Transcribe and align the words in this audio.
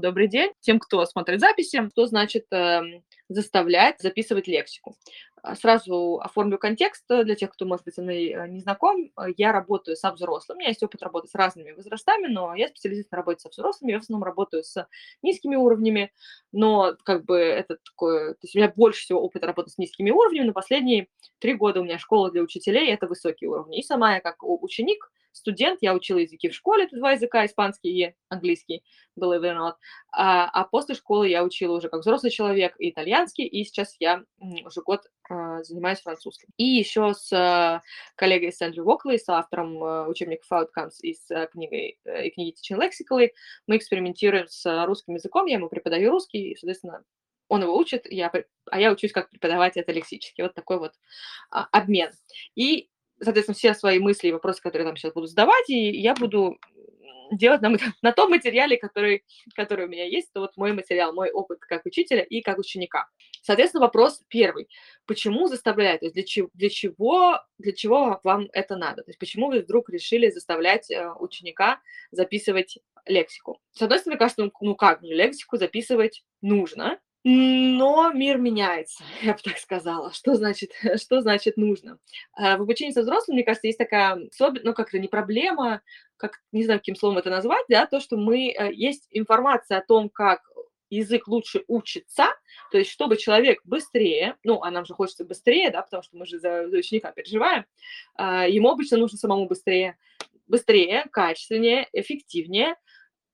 Добрый 0.00 0.28
день 0.28 0.52
тем, 0.60 0.78
кто 0.78 1.04
смотрит 1.06 1.40
записи, 1.40 1.88
что 1.90 2.06
значит 2.06 2.46
э, 2.52 2.82
заставлять 3.28 4.00
записывать 4.00 4.46
лексику. 4.46 4.94
А, 5.42 5.56
сразу 5.56 6.20
оформлю 6.22 6.56
контекст 6.56 7.04
для 7.08 7.34
тех, 7.34 7.50
кто, 7.50 7.66
может 7.66 7.84
быть, 7.84 7.96
со 7.96 8.02
мной 8.02 8.28
э, 8.28 8.46
не 8.46 8.60
знаком. 8.60 9.10
Я 9.36 9.50
работаю 9.50 9.96
со 9.96 10.12
взрослыми, 10.12 10.58
у 10.58 10.60
меня 10.60 10.68
есть 10.68 10.84
опыт 10.84 11.02
работы 11.02 11.26
с 11.26 11.34
разными 11.34 11.72
возрастами, 11.72 12.28
но 12.28 12.54
я 12.54 12.68
специализируюсь 12.68 13.10
на 13.10 13.16
работе 13.16 13.40
со 13.40 13.48
взрослыми, 13.48 13.90
я 13.90 13.98
в 13.98 14.02
основном 14.02 14.22
работаю 14.22 14.62
с 14.62 14.86
низкими 15.22 15.56
уровнями, 15.56 16.12
но 16.52 16.94
как 17.02 17.24
бы 17.24 17.36
это 17.36 17.78
такое... 17.84 18.34
То 18.34 18.40
есть 18.44 18.54
у 18.54 18.58
меня 18.60 18.72
больше 18.76 19.00
всего 19.00 19.20
опыта 19.20 19.48
работы 19.48 19.70
с 19.70 19.78
низкими 19.78 20.12
уровнями, 20.12 20.46
но 20.46 20.52
последние 20.52 21.08
три 21.40 21.54
года 21.54 21.80
у 21.80 21.84
меня 21.84 21.98
школа 21.98 22.30
для 22.30 22.42
учителей– 22.42 22.88
это 22.92 23.08
высокие 23.08 23.50
уровни. 23.50 23.80
И 23.80 23.82
сама 23.82 24.14
я 24.14 24.20
как 24.20 24.44
ученик 24.44 25.10
студент, 25.32 25.78
я 25.82 25.94
учила 25.94 26.18
языки 26.18 26.48
в 26.48 26.54
школе, 26.54 26.84
это 26.84 26.96
два 26.96 27.12
языка, 27.12 27.44
испанский 27.46 27.90
и 27.90 28.14
английский, 28.28 28.82
it 29.16 29.22
or 29.22 29.56
not. 29.56 29.74
А, 30.12 30.48
а 30.48 30.64
после 30.64 30.94
школы 30.94 31.28
я 31.28 31.44
учила 31.44 31.76
уже 31.76 31.88
как 31.88 32.00
взрослый 32.00 32.30
человек 32.30 32.74
и 32.78 32.90
итальянский, 32.90 33.44
и 33.46 33.64
сейчас 33.64 33.96
я 34.00 34.24
уже 34.64 34.82
год 34.82 35.02
а, 35.28 35.62
занимаюсь 35.62 36.00
французским. 36.00 36.48
И 36.56 36.64
еще 36.64 37.14
с 37.14 37.32
а, 37.32 37.82
коллегой 38.16 38.52
Сэндрю 38.52 38.84
Уокли, 38.84 39.16
с 39.16 39.28
автором 39.28 39.82
а, 39.82 40.08
учебников 40.08 40.50
Outcomes 40.50 40.96
и 41.02 41.14
с 41.14 41.30
а, 41.30 41.46
книгой, 41.46 41.98
а, 42.04 42.22
и 42.22 42.30
книги 42.30 42.54
Teaching 42.54 42.78
Lexically, 42.78 43.30
мы 43.66 43.76
экспериментируем 43.76 44.46
с 44.48 44.86
русским 44.86 45.14
языком, 45.14 45.46
я 45.46 45.54
ему 45.54 45.68
преподаю 45.68 46.10
русский, 46.10 46.50
и, 46.50 46.56
соответственно, 46.56 47.04
он 47.48 47.62
его 47.62 47.76
учит, 47.76 48.06
я, 48.10 48.30
а 48.70 48.80
я 48.80 48.92
учусь 48.92 49.12
как 49.12 49.30
преподавать 49.30 49.76
это 49.76 49.90
лексически. 49.92 50.42
Вот 50.42 50.54
такой 50.54 50.78
вот 50.78 50.92
а, 51.50 51.66
обмен. 51.72 52.10
И 52.54 52.90
соответственно, 53.20 53.56
все 53.56 53.74
свои 53.74 53.98
мысли 53.98 54.28
и 54.28 54.32
вопросы, 54.32 54.62
которые 54.62 54.84
я 54.84 54.90
там 54.90 54.96
сейчас 54.96 55.12
буду 55.12 55.26
задавать, 55.26 55.68
и 55.68 55.90
я 55.90 56.14
буду 56.14 56.58
делать 57.32 57.60
на, 57.62 57.70
на 58.02 58.12
том 58.12 58.30
материале, 58.30 58.76
который, 58.76 59.24
который 59.54 59.86
у 59.86 59.88
меня 59.88 60.04
есть, 60.04 60.30
это 60.30 60.40
вот 60.40 60.56
мой 60.56 60.72
материал, 60.72 61.12
мой 61.12 61.30
опыт 61.30 61.60
как 61.60 61.86
учителя 61.86 62.22
и 62.22 62.40
как 62.40 62.58
ученика. 62.58 63.08
Соответственно, 63.42 63.82
вопрос 63.82 64.22
первый. 64.28 64.68
Почему 65.06 65.46
заставляют? 65.46 66.00
То 66.00 66.06
есть 66.06 66.14
для, 66.14 66.24
чего, 66.24 66.50
для, 66.54 66.68
чего, 66.68 67.40
для 67.58 67.72
чего 67.72 68.20
вам 68.24 68.48
это 68.52 68.76
надо? 68.76 69.02
То 69.02 69.10
есть 69.10 69.18
почему 69.18 69.48
вы 69.48 69.60
вдруг 69.60 69.88
решили 69.90 70.30
заставлять 70.30 70.90
э, 70.90 71.12
ученика 71.18 71.80
записывать 72.10 72.78
лексику? 73.06 73.60
С 73.72 73.82
одной 73.82 74.00
стороны, 74.00 74.18
кажется, 74.18 74.42
ну, 74.42 74.52
ну 74.60 74.74
как, 74.74 75.02
лексику 75.02 75.56
записывать 75.56 76.24
нужно, 76.40 76.98
но 77.24 78.12
мир 78.12 78.38
меняется, 78.38 79.02
я 79.22 79.32
бы 79.32 79.38
так 79.42 79.58
сказала. 79.58 80.12
Что 80.12 80.34
значит, 80.34 80.72
что 81.00 81.20
значит 81.20 81.56
нужно? 81.56 81.98
А, 82.32 82.56
в 82.56 82.62
обучении 82.62 82.92
со 82.92 83.02
взрослыми, 83.02 83.36
мне 83.36 83.44
кажется, 83.44 83.66
есть 83.66 83.78
такая 83.78 84.28
особенность, 84.30 84.64
ну, 84.64 84.74
как-то 84.74 84.98
не 84.98 85.08
проблема, 85.08 85.82
как, 86.16 86.40
не 86.52 86.64
знаю, 86.64 86.80
каким 86.80 86.96
словом 86.96 87.18
это 87.18 87.30
назвать, 87.30 87.64
да, 87.68 87.86
то, 87.86 88.00
что 88.00 88.16
мы, 88.16 88.50
э, 88.50 88.72
есть 88.72 89.06
информация 89.10 89.78
о 89.78 89.86
том, 89.86 90.08
как 90.08 90.40
язык 90.90 91.28
лучше 91.28 91.64
учится, 91.68 92.28
то 92.70 92.78
есть 92.78 92.90
чтобы 92.90 93.16
человек 93.16 93.60
быстрее, 93.64 94.36
ну, 94.42 94.62
а 94.62 94.70
нам 94.70 94.84
же 94.84 94.94
хочется 94.94 95.24
быстрее, 95.24 95.70
да, 95.70 95.82
потому 95.82 96.02
что 96.02 96.16
мы 96.16 96.26
же 96.26 96.38
за, 96.38 96.68
за 96.68 96.78
ученика 96.78 97.12
переживаем, 97.12 97.66
а, 98.14 98.48
ему 98.48 98.70
обычно 98.70 98.96
нужно 98.96 99.18
самому 99.18 99.46
быстрее, 99.46 99.96
быстрее, 100.46 101.04
качественнее, 101.12 101.88
эффективнее. 101.92 102.76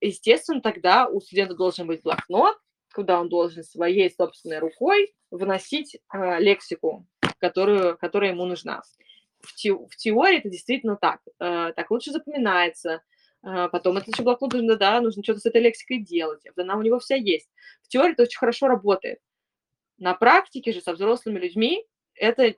Естественно, 0.01 0.61
тогда 0.61 1.07
у 1.07 1.21
студента 1.21 1.55
должен 1.55 1.87
быть 1.87 2.03
блокнот, 2.03 2.57
куда 2.95 3.19
он 3.19 3.27
должен 3.27 3.63
своей 3.63 4.09
собственной 4.09 4.59
рукой 4.59 5.13
вносить 5.29 5.95
э, 5.95 6.39
лексику, 6.39 7.05
которую, 7.39 7.97
которая 7.97 8.31
ему 8.31 8.45
нужна. 8.45 8.81
В, 9.41 9.53
те, 9.53 9.73
в 9.73 9.95
теории 9.97 10.39
это 10.39 10.49
действительно 10.49 10.95
так. 10.95 11.19
Э, 11.39 11.73
так 11.75 11.91
лучше 11.91 12.11
запоминается. 12.11 13.03
Э, 13.43 13.67
потом 13.69 13.97
это 13.97 14.09
еще 14.09 14.23
блокнот 14.23 14.53
нужно, 14.53 14.77
да, 14.77 15.01
нужно 15.01 15.23
что-то 15.23 15.41
с 15.41 15.45
этой 15.45 15.61
лексикой 15.61 15.99
делать. 15.99 16.41
Она 16.55 16.77
у 16.77 16.81
него 16.81 16.99
вся 16.99 17.15
есть. 17.15 17.49
В 17.83 17.89
теории 17.89 18.13
это 18.13 18.23
очень 18.23 18.39
хорошо 18.39 18.67
работает. 18.67 19.19
На 19.97 20.13
практике 20.13 20.71
же 20.71 20.79
со 20.79 20.93
взрослыми 20.93 21.39
людьми 21.39 21.85
это 22.15 22.55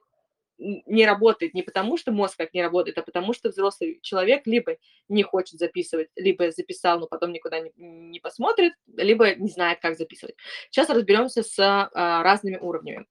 не 0.57 1.05
работает 1.05 1.53
не 1.53 1.61
потому, 1.61 1.97
что 1.97 2.11
мозг 2.11 2.37
как 2.37 2.53
не 2.53 2.61
работает, 2.61 2.97
а 2.97 3.03
потому 3.03 3.33
что 3.33 3.49
взрослый 3.49 3.99
человек 4.01 4.45
либо 4.45 4.77
не 5.07 5.23
хочет 5.23 5.59
записывать, 5.59 6.09
либо 6.15 6.51
записал, 6.51 6.99
но 6.99 7.07
потом 7.07 7.31
никуда 7.31 7.59
не, 7.59 7.71
не 7.75 8.19
посмотрит, 8.19 8.73
либо 8.95 9.35
не 9.35 9.49
знает, 9.49 9.79
как 9.81 9.97
записывать. 9.97 10.35
Сейчас 10.69 10.89
разберемся 10.89 11.43
с 11.43 11.57
а, 11.59 12.23
разными 12.23 12.57
уровнями. 12.57 13.05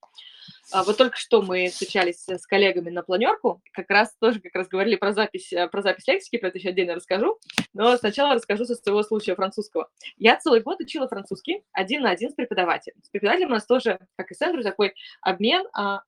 А, 0.73 0.83
вот 0.83 0.97
только 0.97 1.17
что 1.17 1.43
мы 1.43 1.69
встречались 1.69 2.25
с 2.29 2.47
коллегами 2.47 2.91
на 2.91 3.03
планерку, 3.03 3.63
как 3.73 3.89
раз 3.89 4.15
тоже 4.21 4.41
как 4.41 4.55
раз 4.55 4.69
говорили 4.69 4.97
про 4.97 5.13
запись, 5.13 5.53
э, 5.53 5.69
про 5.69 5.83
запись 5.83 6.07
лексики, 6.09 6.39
про 6.39 6.49
это 6.49 6.59
еще 6.59 6.71
отдельно 6.71 6.95
расскажу, 6.95 7.39
но 7.73 7.97
сначала 7.97 8.35
расскажу 8.35 8.65
со 8.65 8.75
своего 8.75 9.03
случая 9.03 9.37
французского. 9.37 9.89
Я 10.17 10.37
целый 10.37 10.61
год 10.61 10.81
учила 10.81 11.09
французский 11.09 11.63
один 11.73 12.03
на 12.03 12.11
один 12.11 12.31
с 12.31 12.35
преподавателем. 12.35 13.01
С 13.03 13.11
преподавателем 13.11 13.51
у 13.51 13.55
нас 13.55 13.67
тоже, 13.67 14.01
как 14.17 14.31
и 14.31 14.35
с 14.35 14.43
Эндрю, 14.43 14.65
такой 14.65 14.95
обмен 15.21 15.67
а, 15.73 16.03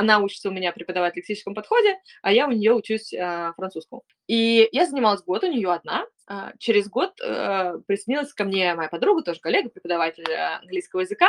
она 0.00 0.18
учится 0.18 0.48
у 0.48 0.52
меня 0.52 0.72
преподавать 0.72 1.12
в 1.12 1.16
лексическом 1.16 1.54
подходе, 1.54 1.98
а 2.22 2.32
я 2.32 2.48
у 2.48 2.50
нее 2.50 2.72
учусь 2.72 3.12
э, 3.12 3.52
французскому. 3.54 4.02
И 4.26 4.66
я 4.72 4.86
занималась 4.86 5.22
год 5.22 5.44
у 5.44 5.46
нее 5.46 5.70
одна. 5.70 6.06
Э, 6.26 6.52
через 6.58 6.88
год 6.88 7.20
э, 7.20 7.74
присоединилась 7.86 8.32
ко 8.32 8.44
мне 8.44 8.74
моя 8.74 8.88
подруга, 8.88 9.22
тоже 9.22 9.40
коллега, 9.40 9.68
преподаватель 9.68 10.24
э, 10.26 10.56
английского 10.56 11.00
языка. 11.00 11.28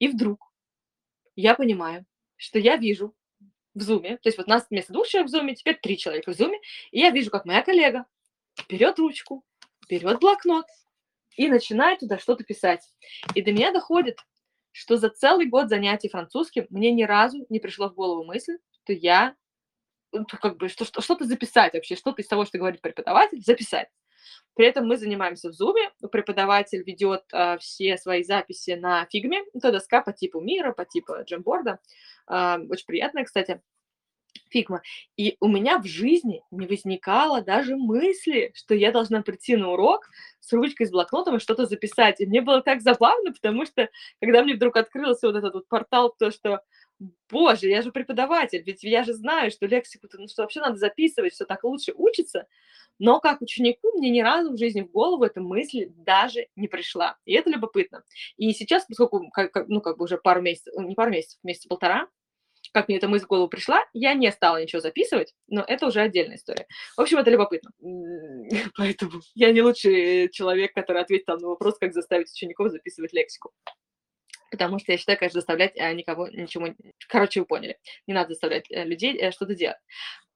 И 0.00 0.08
вдруг 0.08 0.52
я 1.36 1.54
понимаю, 1.54 2.04
что 2.34 2.58
я 2.58 2.76
вижу 2.76 3.14
в 3.74 3.80
зуме, 3.82 4.16
то 4.16 4.28
есть 4.28 4.36
вот 4.36 4.48
нас 4.48 4.66
вместо 4.68 4.92
двух 4.92 5.06
человек 5.06 5.28
в 5.28 5.32
зуме, 5.32 5.54
теперь 5.54 5.78
три 5.80 5.96
человека 5.96 6.32
в 6.32 6.34
зуме, 6.34 6.58
и 6.90 6.98
я 6.98 7.10
вижу, 7.10 7.30
как 7.30 7.44
моя 7.44 7.62
коллега 7.62 8.04
берет 8.68 8.98
ручку, 8.98 9.44
берет 9.88 10.18
блокнот 10.18 10.66
и 11.36 11.48
начинает 11.48 12.00
туда 12.00 12.18
что-то 12.18 12.42
писать. 12.42 12.82
И 13.36 13.42
до 13.42 13.52
меня 13.52 13.72
доходит, 13.72 14.18
что 14.72 14.96
за 14.96 15.10
целый 15.10 15.46
год 15.46 15.68
занятий 15.68 16.08
французским 16.08 16.66
мне 16.70 16.92
ни 16.92 17.04
разу 17.04 17.46
не 17.48 17.60
пришло 17.60 17.88
в 17.88 17.94
голову 17.94 18.24
мысль, 18.24 18.58
что 18.84 18.92
я 18.92 19.36
ну, 20.12 20.26
как 20.26 20.56
бы 20.56 20.68
что, 20.68 20.84
что-то 20.84 21.24
записать 21.24 21.72
вообще, 21.74 21.96
что-то 21.96 22.20
из 22.22 22.28
того, 22.28 22.44
что 22.44 22.58
говорит 22.58 22.80
преподаватель, 22.80 23.42
записать. 23.42 23.88
При 24.54 24.66
этом 24.66 24.86
мы 24.86 24.98
занимаемся 24.98 25.50
в 25.50 25.60
Zoom, 25.60 25.74
преподаватель 26.10 26.82
ведет 26.82 27.24
э, 27.32 27.56
все 27.58 27.96
свои 27.96 28.22
записи 28.22 28.72
на 28.72 29.06
фигме, 29.06 29.42
это 29.54 29.72
доска 29.72 30.02
по 30.02 30.12
типу 30.12 30.40
Miro, 30.40 30.72
по 30.72 30.84
типу 30.84 31.14
Jamboard 31.24 31.67
а, 31.67 31.78
э, 32.28 32.58
очень 32.68 32.86
приятная, 32.86 33.24
кстати 33.24 33.62
Figma. 34.48 34.82
И 35.16 35.36
у 35.40 35.48
меня 35.48 35.78
в 35.78 35.86
жизни 35.86 36.42
не 36.50 36.66
возникало 36.66 37.42
даже 37.42 37.76
мысли, 37.76 38.52
что 38.54 38.74
я 38.74 38.92
должна 38.92 39.22
прийти 39.22 39.56
на 39.56 39.70
урок 39.70 40.08
с 40.40 40.52
ручкой, 40.52 40.86
с 40.86 40.90
блокнотом 40.90 41.36
и 41.36 41.40
что-то 41.40 41.66
записать. 41.66 42.20
И 42.20 42.26
мне 42.26 42.40
было 42.42 42.62
так 42.62 42.80
забавно, 42.80 43.32
потому 43.32 43.64
что, 43.66 43.88
когда 44.20 44.42
мне 44.42 44.54
вдруг 44.54 44.76
открылся 44.76 45.26
вот 45.26 45.36
этот 45.36 45.54
вот 45.54 45.68
портал, 45.68 46.14
то, 46.18 46.30
что 46.30 46.60
Боже, 47.30 47.68
я 47.68 47.82
же 47.82 47.90
преподаватель, 47.90 48.62
ведь 48.64 48.84
я 48.84 49.02
же 49.02 49.14
знаю, 49.14 49.50
что 49.50 49.66
лексику 49.66 50.06
ну, 50.12 50.28
что 50.28 50.42
вообще 50.42 50.60
надо 50.60 50.76
записывать, 50.76 51.34
что 51.34 51.46
так 51.46 51.64
лучше 51.64 51.92
учиться. 51.96 52.46
Но 52.98 53.20
как 53.20 53.40
ученику 53.40 53.98
мне 53.98 54.10
ни 54.10 54.20
разу 54.20 54.52
в 54.52 54.58
жизни 54.58 54.82
в 54.82 54.90
голову 54.90 55.24
эта 55.24 55.40
мысль 55.40 55.88
даже 55.88 56.46
не 56.54 56.68
пришла. 56.68 57.16
И 57.24 57.32
это 57.32 57.50
любопытно. 57.50 58.04
И 58.36 58.52
сейчас, 58.52 58.84
поскольку, 58.86 59.28
как, 59.30 59.66
ну, 59.68 59.80
как 59.80 59.98
бы 59.98 60.04
уже 60.04 60.18
пару 60.18 60.42
месяцев, 60.42 60.74
не 60.78 60.94
пару 60.94 61.10
месяцев, 61.10 61.40
месяца 61.42 61.68
полтора, 61.68 62.08
как 62.72 62.88
мне 62.88 62.96
эта 62.96 63.08
мысль 63.08 63.24
в 63.24 63.28
голову 63.28 63.48
пришла, 63.48 63.84
я 63.92 64.14
не 64.14 64.30
стала 64.32 64.60
ничего 64.60 64.80
записывать, 64.80 65.34
но 65.46 65.62
это 65.66 65.86
уже 65.86 66.00
отдельная 66.00 66.36
история. 66.36 66.66
В 66.96 67.00
общем, 67.00 67.18
это 67.18 67.30
любопытно. 67.30 67.70
Поэтому 68.76 69.20
я 69.34 69.52
не 69.52 69.62
лучший 69.62 70.30
человек, 70.30 70.72
который 70.74 71.02
ответит 71.02 71.26
на 71.28 71.36
вопрос, 71.36 71.78
как 71.78 71.92
заставить 71.92 72.30
учеников 72.30 72.70
записывать 72.70 73.12
лексику. 73.12 73.52
Потому 74.50 74.78
что 74.78 74.92
я 74.92 74.98
считаю, 74.98 75.18
конечно, 75.18 75.40
заставлять 75.40 75.78
а, 75.78 75.94
никого 75.94 76.28
ничего... 76.28 76.74
Короче, 77.08 77.40
вы 77.40 77.46
поняли. 77.46 77.78
Не 78.06 78.12
надо 78.12 78.30
заставлять 78.30 78.70
э, 78.70 78.84
людей 78.84 79.16
э, 79.16 79.30
что-то 79.30 79.54
делать. 79.54 79.78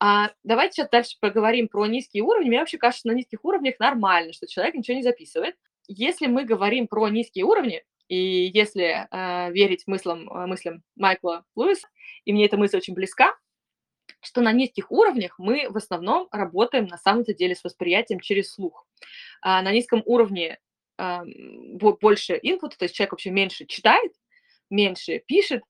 А 0.00 0.30
давайте 0.42 0.72
сейчас 0.72 0.88
дальше 0.88 1.16
поговорим 1.20 1.68
про 1.68 1.86
низкие 1.86 2.22
уровни. 2.22 2.48
Мне 2.48 2.60
вообще 2.60 2.78
кажется, 2.78 3.08
на 3.08 3.12
низких 3.12 3.44
уровнях 3.44 3.74
нормально, 3.78 4.32
что 4.32 4.46
человек 4.46 4.74
ничего 4.74 4.96
не 4.96 5.02
записывает. 5.02 5.54
Если 5.86 6.28
мы 6.28 6.44
говорим 6.44 6.88
про 6.88 7.08
низкие 7.08 7.44
уровни, 7.44 7.84
и 8.08 8.50
если 8.54 9.06
э, 9.10 9.52
верить 9.52 9.84
мыслям, 9.86 10.28
э, 10.30 10.46
мыслям 10.46 10.82
Майкла 10.94 11.44
Луиса, 11.54 11.88
и 12.24 12.32
мне 12.32 12.46
эта 12.46 12.56
мысль 12.56 12.76
очень 12.76 12.94
близка, 12.94 13.34
что 14.20 14.40
на 14.40 14.52
низких 14.52 14.90
уровнях 14.90 15.38
мы 15.38 15.68
в 15.68 15.76
основном 15.76 16.28
работаем 16.30 16.86
на 16.86 16.98
самом-то 16.98 17.34
деле 17.34 17.54
с 17.54 17.64
восприятием 17.64 18.20
через 18.20 18.52
слух. 18.52 18.86
А 19.42 19.62
на 19.62 19.72
низком 19.72 20.02
уровне 20.04 20.58
э, 20.98 21.18
больше 22.00 22.38
инпута, 22.42 22.78
то 22.78 22.84
есть 22.84 22.94
человек 22.94 23.12
вообще 23.12 23.30
меньше 23.30 23.66
читает, 23.66 24.12
меньше 24.70 25.22
пишет, 25.26 25.62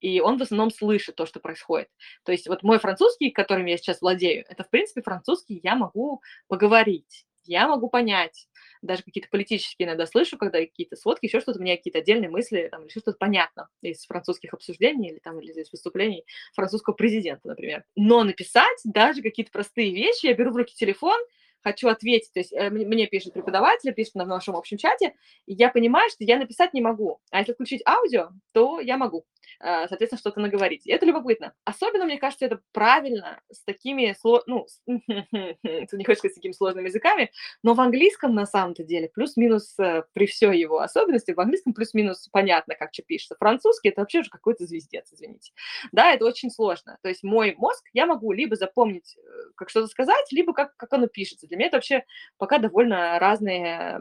и 0.00 0.20
он 0.20 0.36
в 0.36 0.42
основном 0.42 0.70
слышит 0.70 1.16
то, 1.16 1.26
что 1.26 1.40
происходит. 1.40 1.88
То 2.24 2.32
есть 2.32 2.46
вот 2.46 2.62
мой 2.62 2.78
французский, 2.78 3.30
которым 3.30 3.66
я 3.66 3.76
сейчас 3.76 4.00
владею, 4.00 4.44
это, 4.48 4.64
в 4.64 4.70
принципе, 4.70 5.02
французский 5.02 5.60
я 5.62 5.76
могу 5.76 6.20
поговорить, 6.46 7.24
я 7.44 7.68
могу 7.68 7.88
понять, 7.88 8.48
даже 8.84 9.02
какие-то 9.02 9.28
политические 9.30 9.86
иногда 9.86 10.06
слышу, 10.06 10.36
когда 10.36 10.58
какие-то 10.60 10.96
сводки, 10.96 11.26
еще 11.26 11.40
что-то, 11.40 11.58
у 11.58 11.62
меня 11.62 11.76
какие-то 11.76 11.98
отдельные 11.98 12.30
мысли, 12.30 12.68
там, 12.70 12.82
или 12.82 12.90
что-то 12.90 13.16
понятно 13.18 13.68
из 13.82 14.04
французских 14.06 14.54
обсуждений 14.54 15.10
или 15.10 15.18
там, 15.18 15.40
или 15.40 15.52
из 15.52 15.70
выступлений 15.72 16.24
французского 16.54 16.94
президента, 16.94 17.48
например. 17.48 17.84
Но 17.96 18.22
написать 18.24 18.78
даже 18.84 19.22
какие-то 19.22 19.50
простые 19.52 19.92
вещи, 19.92 20.26
я 20.26 20.34
беру 20.34 20.52
в 20.52 20.56
руки 20.56 20.74
телефон, 20.74 21.18
хочу 21.64 21.88
ответить, 21.88 22.32
то 22.32 22.40
есть 22.40 22.52
э, 22.52 22.68
мне 22.68 23.06
пишет 23.06 23.32
преподаватель, 23.32 23.92
пишет 23.94 24.14
на 24.16 24.26
нашем 24.26 24.54
общем 24.54 24.76
чате, 24.76 25.14
и 25.46 25.54
я 25.54 25.70
понимаю, 25.70 26.10
что 26.10 26.22
я 26.24 26.38
написать 26.38 26.74
не 26.74 26.82
могу, 26.82 27.20
а 27.30 27.38
если 27.38 27.54
включить 27.54 27.82
аудио, 27.86 28.30
то 28.52 28.80
я 28.80 28.98
могу, 28.98 29.24
соответственно, 29.60 30.18
что-то 30.18 30.40
наговорить. 30.40 30.86
И 30.86 30.92
это 30.92 31.06
любопытно. 31.06 31.54
Особенно, 31.64 32.04
мне 32.04 32.18
кажется, 32.18 32.46
это 32.46 32.60
правильно 32.72 33.40
с 33.50 33.62
такими, 33.64 34.14
ну, 34.46 34.66
не 34.86 36.04
хочешь 36.04 36.18
сказать, 36.18 36.32
с 36.32 36.36
такими 36.36 36.52
сложными 36.52 36.88
языками, 36.88 37.30
но 37.62 37.74
в 37.74 37.80
английском 37.80 38.34
на 38.34 38.46
самом-то 38.46 38.84
деле 38.84 39.08
плюс-минус 39.08 39.78
э, 39.78 40.04
при 40.12 40.26
всей 40.26 40.58
его 40.58 40.80
особенности, 40.80 41.32
в 41.32 41.40
английском 41.40 41.74
плюс-минус 41.74 42.28
понятно, 42.30 42.74
как 42.74 42.92
что 42.92 43.02
пишется. 43.02 43.36
Французский 43.38 43.88
это 43.90 44.02
вообще 44.02 44.20
уже 44.20 44.30
какой-то 44.30 44.66
звездец, 44.66 45.12
извините. 45.12 45.52
Да, 45.92 46.12
это 46.12 46.24
очень 46.24 46.50
сложно. 46.50 46.98
То 47.02 47.08
есть 47.08 47.22
мой 47.22 47.54
мозг 47.56 47.84
я 47.92 48.06
могу 48.06 48.32
либо 48.32 48.56
запомнить, 48.56 49.16
как 49.56 49.70
что-то 49.70 49.88
сказать, 49.88 50.26
либо 50.30 50.52
как, 50.52 50.76
как 50.76 50.92
оно 50.92 51.06
пишется. 51.06 51.46
Для 51.46 51.56
меня 51.56 51.68
это 51.68 51.76
вообще 51.76 52.04
пока 52.38 52.58
довольно 52.58 53.18
разные 53.18 54.00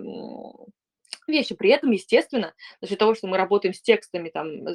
вещи. 1.28 1.56
При 1.56 1.70
этом, 1.70 1.92
естественно, 1.92 2.54
за 2.81 2.88
счет 2.88 3.00
того, 3.00 3.16
что 3.16 3.28
мы 3.28 3.38
работаем 3.38 3.74
с 3.74 3.81
текстами, 3.81 4.30
там, 4.30 4.66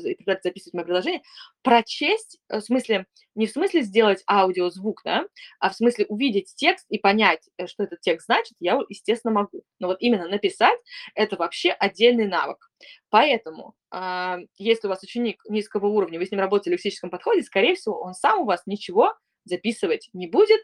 записывать 0.42 0.74
мое 0.74 0.84
предложение, 0.84 1.22
прочесть, 1.62 2.38
э, 2.48 2.58
в 2.58 2.62
смысле, 2.62 3.06
не 3.34 3.46
в 3.46 3.50
смысле 3.50 3.82
сделать 3.82 4.22
аудиозвук, 4.28 5.02
да, 5.04 5.26
а 5.60 5.70
в 5.70 5.74
смысле 5.74 6.06
увидеть 6.06 6.54
текст 6.56 6.86
и 6.88 6.98
понять, 6.98 7.48
э, 7.56 7.66
что 7.66 7.84
этот 7.84 8.00
текст 8.00 8.26
значит, 8.26 8.54
я, 8.60 8.78
естественно, 8.88 9.32
могу. 9.32 9.62
Но 9.78 9.88
вот 9.88 9.98
именно 10.00 10.28
написать– 10.28 10.78
это 11.14 11.36
вообще 11.36 11.70
отдельный 11.70 12.26
навык. 12.26 12.70
Поэтому, 13.10 13.74
э, 13.92 14.36
если 14.56 14.86
у 14.86 14.90
вас 14.90 15.02
ученик 15.02 15.42
низкого 15.48 15.86
уровня, 15.86 16.18
вы 16.18 16.26
с 16.26 16.30
ним 16.30 16.40
работаете 16.40 16.70
в 16.70 16.72
лексическом 16.74 17.10
подходе, 17.10 17.42
скорее 17.42 17.74
всего, 17.74 18.00
он 18.00 18.14
сам 18.14 18.40
у 18.40 18.44
вас 18.44 18.62
ничего 18.66 19.14
записывать 19.44 20.10
не 20.12 20.26
будет, 20.26 20.60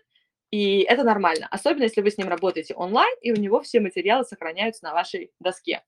и 0.55 0.83
это 0.83 1.03
нормально, 1.03 1.49
особенно 1.51 1.83
если 1.83 2.01
вы 2.01 2.13
с 2.13 2.17
ним 2.17 2.29
работаете 2.29 2.75
онлайн, 2.75 3.13
и 3.23 3.33
у 3.33 3.35
него 3.35 3.61
все 3.61 3.81
материалы 3.81 4.23
сохраняются 4.23 4.85
на 4.85 4.95
вашей 4.95 5.33
доске. 5.41 5.83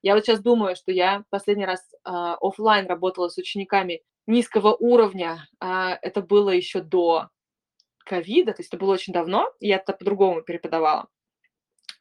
Я 0.00 0.14
вот 0.14 0.24
сейчас 0.24 0.40
думаю, 0.40 0.76
что 0.76 0.92
я 0.92 1.24
последний 1.30 1.66
раз 1.66 1.80
э, 1.92 1.98
офлайн 2.40 2.86
работала 2.86 3.30
с 3.30 3.36
учениками 3.36 4.02
низкого 4.28 4.76
уровня. 4.76 5.48
Э, 5.60 5.98
это 6.02 6.22
было 6.22 6.50
еще 6.50 6.82
до 6.82 7.30
ковида, 8.04 8.52
то 8.52 8.60
есть 8.60 8.72
это 8.72 8.78
было 8.78 8.92
очень 8.92 9.12
давно, 9.12 9.50
я 9.58 9.78
это 9.78 9.92
по-другому 9.92 10.44
преподавала. 10.44 11.08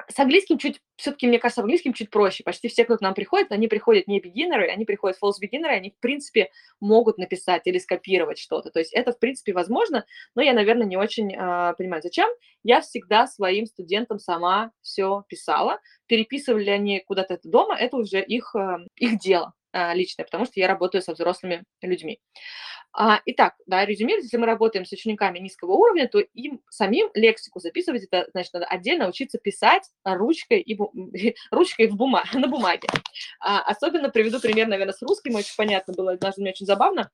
С 0.07 0.19
английским 0.19 0.57
чуть, 0.57 0.81
все-таки, 0.95 1.27
мне 1.27 1.39
кажется, 1.39 1.61
с 1.61 1.63
английским 1.63 1.93
чуть 1.93 2.09
проще. 2.09 2.43
Почти 2.43 2.67
все, 2.67 2.85
кто 2.85 2.97
к 2.97 3.01
нам 3.01 3.13
приходит, 3.13 3.51
они 3.51 3.67
приходят 3.67 4.07
не 4.07 4.19
beginner, 4.19 4.63
они 4.65 4.85
приходят 4.85 5.17
false 5.21 5.35
beginner, 5.41 5.67
они, 5.67 5.91
в 5.91 5.99
принципе, 5.99 6.49
могут 6.79 7.17
написать 7.17 7.63
или 7.65 7.77
скопировать 7.77 8.37
что-то. 8.37 8.71
То 8.71 8.79
есть 8.79 8.93
это, 8.93 9.11
в 9.11 9.19
принципе, 9.19 9.53
возможно, 9.53 10.05
но 10.35 10.41
я, 10.41 10.53
наверное, 10.53 10.87
не 10.87 10.97
очень 10.97 11.33
э, 11.33 11.73
понимаю, 11.77 12.01
зачем. 12.01 12.29
Я 12.63 12.81
всегда 12.81 13.27
своим 13.27 13.65
студентам 13.65 14.19
сама 14.19 14.71
все 14.81 15.23
писала. 15.27 15.79
Переписывали 16.07 16.69
они 16.69 16.99
куда-то 17.05 17.33
это 17.35 17.49
дома, 17.49 17.75
это 17.75 17.97
уже 17.97 18.21
их, 18.21 18.55
э, 18.55 18.85
их 18.95 19.19
дело 19.19 19.53
личное, 19.73 20.25
потому 20.25 20.45
что 20.45 20.59
я 20.59 20.67
работаю 20.67 21.01
со 21.01 21.13
взрослыми 21.13 21.63
людьми. 21.81 22.19
А, 22.93 23.21
итак, 23.25 23.55
да, 23.67 23.85
резюмировать, 23.85 24.25
если 24.25 24.37
мы 24.37 24.45
работаем 24.45 24.85
с 24.85 24.91
учениками 24.91 25.39
низкого 25.39 25.71
уровня, 25.71 26.09
то 26.09 26.19
им 26.19 26.61
самим 26.69 27.09
лексику 27.13 27.59
записывать, 27.59 28.03
это 28.03 28.27
значит, 28.31 28.53
надо 28.53 28.65
отдельно 28.65 29.07
учиться 29.07 29.37
писать 29.37 29.89
ручкой, 30.03 30.59
и 30.59 30.75
бу... 30.75 30.91
ручкой 31.51 31.87
в 31.87 31.95
бума... 31.95 32.23
на 32.33 32.47
бумаге. 32.47 32.89
А, 33.39 33.61
особенно 33.61 34.09
приведу 34.09 34.41
пример, 34.41 34.67
наверное, 34.67 34.93
с 34.93 35.01
русским, 35.01 35.35
очень 35.35 35.55
понятно 35.55 35.93
было, 35.93 36.13
однажды 36.13 36.41
мне 36.41 36.51
очень 36.51 36.65
забавно. 36.65 37.09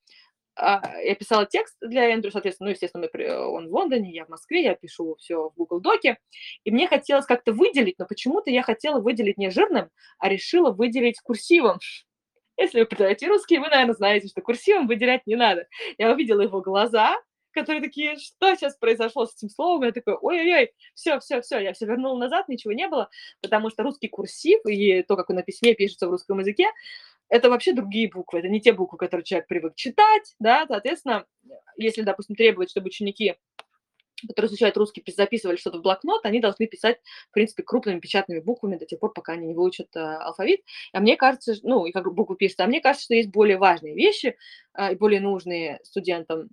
А, 0.55 0.81
я 1.03 1.13
писала 1.13 1.45
текст 1.45 1.77
для 1.81 2.09
Эндрю, 2.11 2.31
соответственно, 2.31 2.69
ну, 2.69 2.71
естественно, 2.71 3.07
он 3.47 3.69
в 3.69 3.71
Лондоне, 3.71 4.11
я 4.11 4.25
в 4.25 4.29
Москве, 4.29 4.63
я 4.63 4.73
пишу 4.73 5.15
все 5.19 5.49
в 5.49 5.53
Google 5.55 5.79
Доке, 5.79 6.17
и 6.63 6.71
мне 6.71 6.87
хотелось 6.87 7.27
как-то 7.27 7.53
выделить, 7.53 7.99
но 7.99 8.07
почему-то 8.07 8.49
я 8.49 8.63
хотела 8.63 8.99
выделить 8.99 9.37
не 9.37 9.51
жирным, 9.51 9.91
а 10.17 10.27
решила 10.27 10.71
выделить 10.71 11.19
курсивом. 11.19 11.77
Если 12.57 12.79
вы 12.79 12.85
преподаете 12.85 13.27
русский, 13.27 13.59
вы, 13.59 13.69
наверное, 13.69 13.93
знаете, 13.93 14.27
что 14.27 14.41
курсивом 14.41 14.87
выделять 14.87 15.25
не 15.27 15.35
надо. 15.35 15.67
Я 15.97 16.11
увидела 16.11 16.41
его 16.41 16.61
глаза, 16.61 17.15
которые 17.51 17.81
такие, 17.81 18.17
что 18.17 18.55
сейчас 18.55 18.75
произошло 18.77 19.25
с 19.25 19.35
этим 19.35 19.49
словом? 19.49 19.83
Я 19.83 19.91
такой, 19.91 20.15
ой-ой-ой, 20.15 20.71
все, 20.93 21.19
все, 21.19 21.41
все, 21.41 21.59
я 21.59 21.73
все 21.73 21.85
вернула 21.85 22.17
назад, 22.17 22.49
ничего 22.49 22.73
не 22.73 22.87
было, 22.87 23.09
потому 23.41 23.69
что 23.69 23.83
русский 23.83 24.07
курсив 24.07 24.59
и 24.65 25.03
то, 25.03 25.15
как 25.15 25.29
он 25.29 25.37
на 25.37 25.43
письме 25.43 25.73
пишется 25.73 26.07
в 26.07 26.11
русском 26.11 26.39
языке, 26.39 26.67
это 27.29 27.49
вообще 27.49 27.73
другие 27.73 28.09
буквы, 28.09 28.39
это 28.39 28.47
не 28.47 28.61
те 28.61 28.73
буквы, 28.73 28.97
которые 28.97 29.25
человек 29.25 29.47
привык 29.47 29.75
читать, 29.75 30.35
да, 30.39 30.65
соответственно, 30.67 31.25
если, 31.75 32.01
допустим, 32.01 32.35
требовать, 32.35 32.71
чтобы 32.71 32.87
ученики 32.87 33.35
которые 34.25 34.49
изучают 34.49 34.77
русский, 34.77 35.03
записывали 35.15 35.57
что-то 35.57 35.79
в 35.79 35.81
блокнот, 35.81 36.25
они 36.25 36.39
должны 36.39 36.67
писать, 36.67 36.99
в 37.29 37.33
принципе, 37.33 37.63
крупными 37.63 37.99
печатными 37.99 38.39
буквами 38.39 38.77
до 38.77 38.85
тех 38.85 38.99
пор, 38.99 39.13
пока 39.13 39.33
они 39.33 39.47
не 39.47 39.53
выучат 39.53 39.95
э, 39.95 39.99
алфавит. 39.99 40.61
А 40.93 40.99
мне 40.99 41.17
кажется, 41.17 41.55
ну, 41.63 41.85
и 41.85 41.91
как 41.91 42.11
буквы 42.13 42.35
пишется, 42.35 42.63
а 42.63 42.67
мне 42.67 42.81
кажется, 42.81 43.05
что 43.05 43.15
есть 43.15 43.29
более 43.29 43.57
важные 43.57 43.93
вещи, 43.93 44.37
э, 44.77 44.95
более 44.95 45.21
нужные 45.21 45.79
студентам 45.83 46.49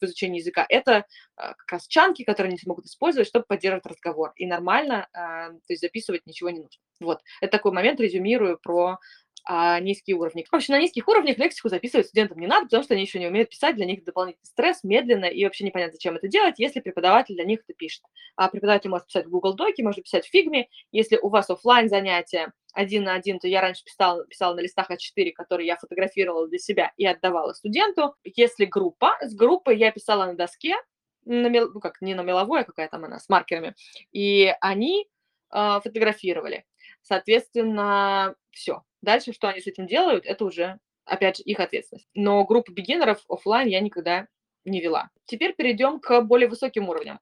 в 0.00 0.04
изучении 0.04 0.40
языка. 0.40 0.66
Это 0.68 0.92
э, 0.92 1.02
как 1.36 1.72
раз 1.72 1.86
чанки, 1.86 2.24
которые 2.24 2.50
они 2.50 2.58
смогут 2.58 2.86
использовать, 2.86 3.28
чтобы 3.28 3.46
поддерживать 3.46 3.86
разговор. 3.86 4.32
И 4.36 4.46
нормально, 4.46 5.08
э, 5.12 5.16
то 5.16 5.70
есть 5.70 5.80
записывать 5.80 6.26
ничего 6.26 6.50
не 6.50 6.60
нужно. 6.60 6.80
Вот, 7.00 7.20
это 7.40 7.52
такой 7.52 7.72
момент, 7.72 8.00
резюмирую 8.00 8.58
про 8.58 8.98
а, 9.44 9.80
низкие 9.80 10.16
уровни. 10.16 10.44
В 10.50 10.54
общем, 10.54 10.74
на 10.74 10.80
низких 10.80 11.06
уровнях 11.08 11.38
лексику 11.38 11.68
записывать 11.68 12.06
студентам 12.06 12.38
не 12.38 12.46
надо, 12.46 12.66
потому 12.66 12.82
что 12.82 12.94
они 12.94 13.02
еще 13.02 13.18
не 13.18 13.26
умеют 13.26 13.50
писать, 13.50 13.76
для 13.76 13.86
них 13.86 14.04
дополнительный 14.04 14.44
стресс, 14.44 14.84
медленно, 14.84 15.26
и 15.26 15.44
вообще 15.44 15.64
непонятно, 15.64 15.92
зачем 15.92 16.16
это 16.16 16.28
делать, 16.28 16.58
если 16.58 16.80
преподаватель 16.80 17.34
для 17.34 17.44
них 17.44 17.60
это 17.60 17.74
пишет. 17.74 18.02
А 18.36 18.48
преподаватель 18.48 18.90
может 18.90 19.06
писать 19.06 19.26
в 19.26 19.30
Google 19.30 19.54
Доке, 19.54 19.82
может 19.82 20.02
писать 20.02 20.26
в 20.26 20.30
Фигме. 20.30 20.68
Если 20.92 21.16
у 21.16 21.28
вас 21.28 21.50
офлайн 21.50 21.88
занятия 21.88 22.52
один 22.72 23.04
на 23.04 23.14
один, 23.14 23.38
то 23.38 23.48
я 23.48 23.60
раньше 23.60 23.84
писала, 23.84 24.24
писала 24.26 24.54
на 24.54 24.60
листах 24.60 24.90
А4, 24.90 25.32
которые 25.32 25.66
я 25.66 25.76
фотографировала 25.76 26.48
для 26.48 26.58
себя 26.58 26.92
и 26.96 27.06
отдавала 27.06 27.52
студенту. 27.52 28.14
Если 28.24 28.66
группа, 28.66 29.16
с 29.20 29.34
группой 29.34 29.76
я 29.78 29.90
писала 29.90 30.26
на 30.26 30.34
доске, 30.34 30.76
на 31.24 31.48
мел, 31.48 31.70
ну 31.72 31.80
как, 31.80 32.00
не 32.00 32.14
на 32.14 32.22
меловой, 32.22 32.60
а 32.60 32.64
какая 32.64 32.88
там 32.88 33.04
она, 33.04 33.18
с 33.18 33.28
маркерами, 33.28 33.74
и 34.12 34.54
они 34.60 35.08
э, 35.52 35.80
фотографировали. 35.82 36.64
Соответственно, 37.02 38.34
все. 38.50 38.82
Дальше, 39.02 39.32
что 39.32 39.48
они 39.48 39.60
с 39.60 39.66
этим 39.66 39.86
делают, 39.86 40.26
это 40.26 40.44
уже, 40.44 40.78
опять 41.04 41.38
же, 41.38 41.42
их 41.44 41.60
ответственность. 41.60 42.08
Но 42.14 42.44
группу 42.44 42.72
бигинеров 42.72 43.24
офлайн 43.28 43.68
я 43.68 43.80
никогда 43.80 44.26
не 44.64 44.80
вела. 44.80 45.10
Теперь 45.26 45.54
перейдем 45.54 46.00
к 46.00 46.20
более 46.22 46.48
высоким 46.48 46.88
уровням 46.88 47.20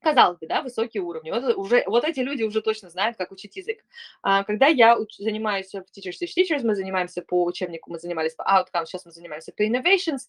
казалось 0.00 0.38
бы, 0.38 0.46
да, 0.46 0.62
высокие 0.62 1.02
уровни. 1.02 1.30
Вот, 1.30 1.56
уже, 1.56 1.84
вот 1.86 2.04
эти 2.04 2.20
люди 2.20 2.42
уже 2.42 2.60
точно 2.62 2.90
знают, 2.90 3.16
как 3.16 3.30
учить 3.32 3.56
язык. 3.56 3.78
А, 4.22 4.44
когда 4.44 4.66
я 4.66 4.98
уч, 4.98 5.16
занимаюсь 5.16 5.72
в 5.72 5.76
Teachers 5.76 6.16
Teach 6.22 6.30
Teachers, 6.36 6.64
мы 6.64 6.74
занимаемся 6.74 7.22
по 7.22 7.44
учебнику, 7.44 7.90
мы 7.90 7.98
занимались 7.98 8.34
по 8.34 8.42
Outcomes, 8.42 8.86
сейчас 8.86 9.04
мы 9.04 9.12
занимаемся 9.12 9.52
по 9.52 9.62
Innovations. 9.62 10.20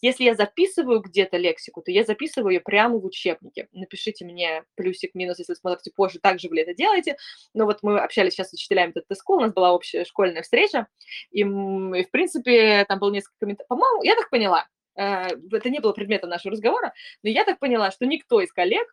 Если 0.00 0.24
я 0.24 0.34
записываю 0.34 1.00
где-то 1.00 1.36
лексику, 1.36 1.82
то 1.82 1.90
я 1.90 2.04
записываю 2.04 2.54
ее 2.54 2.60
прямо 2.60 2.98
в 2.98 3.04
учебнике. 3.04 3.68
Напишите 3.72 4.24
мне 4.24 4.64
плюсик, 4.74 5.14
минус, 5.14 5.38
если 5.38 5.54
смотрите 5.54 5.92
позже, 5.94 6.18
так 6.18 6.40
же 6.40 6.48
вы 6.48 6.60
это 6.60 6.74
делаете. 6.74 7.16
Но 7.54 7.66
вот 7.66 7.78
мы 7.82 7.98
общались 8.00 8.32
сейчас 8.32 8.50
с 8.50 8.54
учителями 8.54 8.92
ТТ 8.92 9.12
School, 9.12 9.36
у 9.36 9.40
нас 9.40 9.52
была 9.52 9.72
общая 9.72 10.04
школьная 10.04 10.42
встреча, 10.42 10.86
и, 11.30 11.40
и 11.40 11.44
в 11.44 12.10
принципе 12.10 12.84
там 12.86 12.98
было 12.98 13.10
несколько 13.10 13.36
комментариев. 13.40 13.68
По-моему, 13.68 14.02
я 14.02 14.16
так 14.16 14.30
поняла, 14.30 14.66
э, 14.96 15.28
это 15.52 15.70
не 15.70 15.80
было 15.80 15.92
предметом 15.92 16.30
нашего 16.30 16.52
разговора, 16.52 16.92
но 17.22 17.30
я 17.30 17.44
так 17.44 17.58
поняла, 17.58 17.90
что 17.90 18.06
никто 18.06 18.40
из 18.40 18.52
коллег 18.52 18.88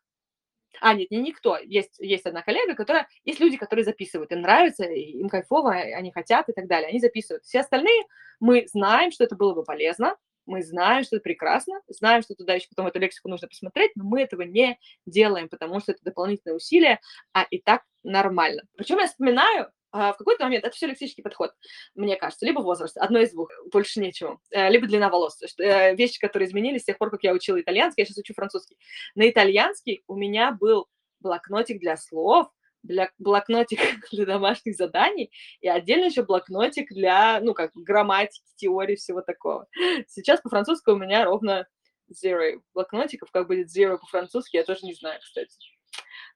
а, 0.81 0.93
нет, 0.93 1.11
не 1.11 1.17
никто. 1.17 1.57
Есть, 1.57 1.95
есть 1.99 2.25
одна 2.25 2.41
коллега, 2.41 2.75
которая... 2.75 3.07
Есть 3.25 3.39
люди, 3.39 3.57
которые 3.57 3.83
записывают. 3.83 4.31
Им 4.31 4.41
нравится, 4.41 4.83
им 4.85 5.29
кайфово, 5.29 5.73
они 5.73 6.11
хотят 6.11 6.49
и 6.49 6.53
так 6.53 6.67
далее. 6.67 6.89
Они 6.89 6.99
записывают. 6.99 7.43
Все 7.43 7.61
остальные, 7.61 8.03
мы 8.39 8.67
знаем, 8.71 9.11
что 9.11 9.23
это 9.23 9.35
было 9.35 9.53
бы 9.53 9.63
полезно, 9.63 10.15
мы 10.45 10.63
знаем, 10.63 11.03
что 11.03 11.17
это 11.17 11.23
прекрасно, 11.23 11.81
знаем, 11.87 12.21
что 12.21 12.33
туда 12.33 12.53
еще 12.53 12.67
потом 12.69 12.87
эту 12.87 12.99
лексику 12.99 13.27
нужно 13.29 13.47
посмотреть, 13.47 13.91
но 13.95 14.05
мы 14.05 14.21
этого 14.21 14.43
не 14.43 14.79
делаем, 15.05 15.49
потому 15.49 15.79
что 15.79 15.91
это 15.91 16.01
дополнительное 16.03 16.55
усилие, 16.55 16.99
а 17.33 17.45
и 17.49 17.59
так 17.59 17.83
нормально. 18.03 18.63
Причем 18.77 18.97
я 18.97 19.07
вспоминаю, 19.07 19.71
а, 19.91 20.13
в 20.13 20.17
какой-то 20.17 20.43
момент 20.43 20.65
это 20.65 20.75
все 20.75 20.87
лексический 20.87 21.23
подход, 21.23 21.51
мне 21.95 22.15
кажется, 22.17 22.45
либо 22.45 22.59
возраст, 22.59 22.97
одно 22.97 23.19
из 23.19 23.31
двух, 23.31 23.49
больше 23.71 23.99
нечего, 23.99 24.39
э, 24.51 24.69
либо 24.69 24.87
длина 24.87 25.09
волос, 25.09 25.41
э, 25.59 25.95
вещи, 25.95 26.19
которые 26.19 26.47
изменились 26.47 26.81
с 26.81 26.85
тех 26.85 26.97
пор, 26.97 27.09
как 27.09 27.23
я 27.23 27.33
учила 27.33 27.59
итальянский, 27.59 28.01
я 28.01 28.05
сейчас 28.05 28.17
учу 28.17 28.33
французский. 28.33 28.77
На 29.15 29.29
итальянский 29.29 30.03
у 30.07 30.15
меня 30.15 30.51
был 30.51 30.87
блокнотик 31.19 31.79
для 31.79 31.95
слов, 31.97 32.47
для 32.83 33.11
блокнотик 33.17 33.79
для 34.11 34.25
домашних 34.25 34.75
заданий 34.75 35.31
и 35.61 35.69
отдельно 35.69 36.05
еще 36.05 36.23
блокнотик 36.23 36.89
для, 36.89 37.39
ну, 37.41 37.53
как 37.53 37.71
грамматики, 37.73 38.45
теории, 38.55 38.95
всего 38.95 39.21
такого. 39.21 39.67
Сейчас 40.07 40.41
по-французски 40.41 40.89
у 40.89 40.97
меня 40.97 41.25
ровно 41.25 41.67
zero 42.11 42.61
блокнотиков. 42.73 43.31
Как 43.31 43.47
будет 43.47 43.67
zero 43.75 43.97
по-французски, 43.97 44.57
я 44.57 44.63
тоже 44.63 44.85
не 44.85 44.93
знаю, 44.93 45.19
кстати. 45.21 45.57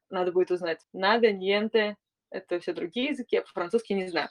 Надо 0.09 0.31
будет 0.31 0.51
узнать. 0.51 0.79
Надо, 0.93 1.31
niente, 1.31 1.95
это 2.31 2.59
все 2.59 2.73
другие 2.73 3.09
языки, 3.09 3.37
а 3.37 3.41
по-французски 3.41 3.93
не 3.93 4.07
знаю. 4.07 4.29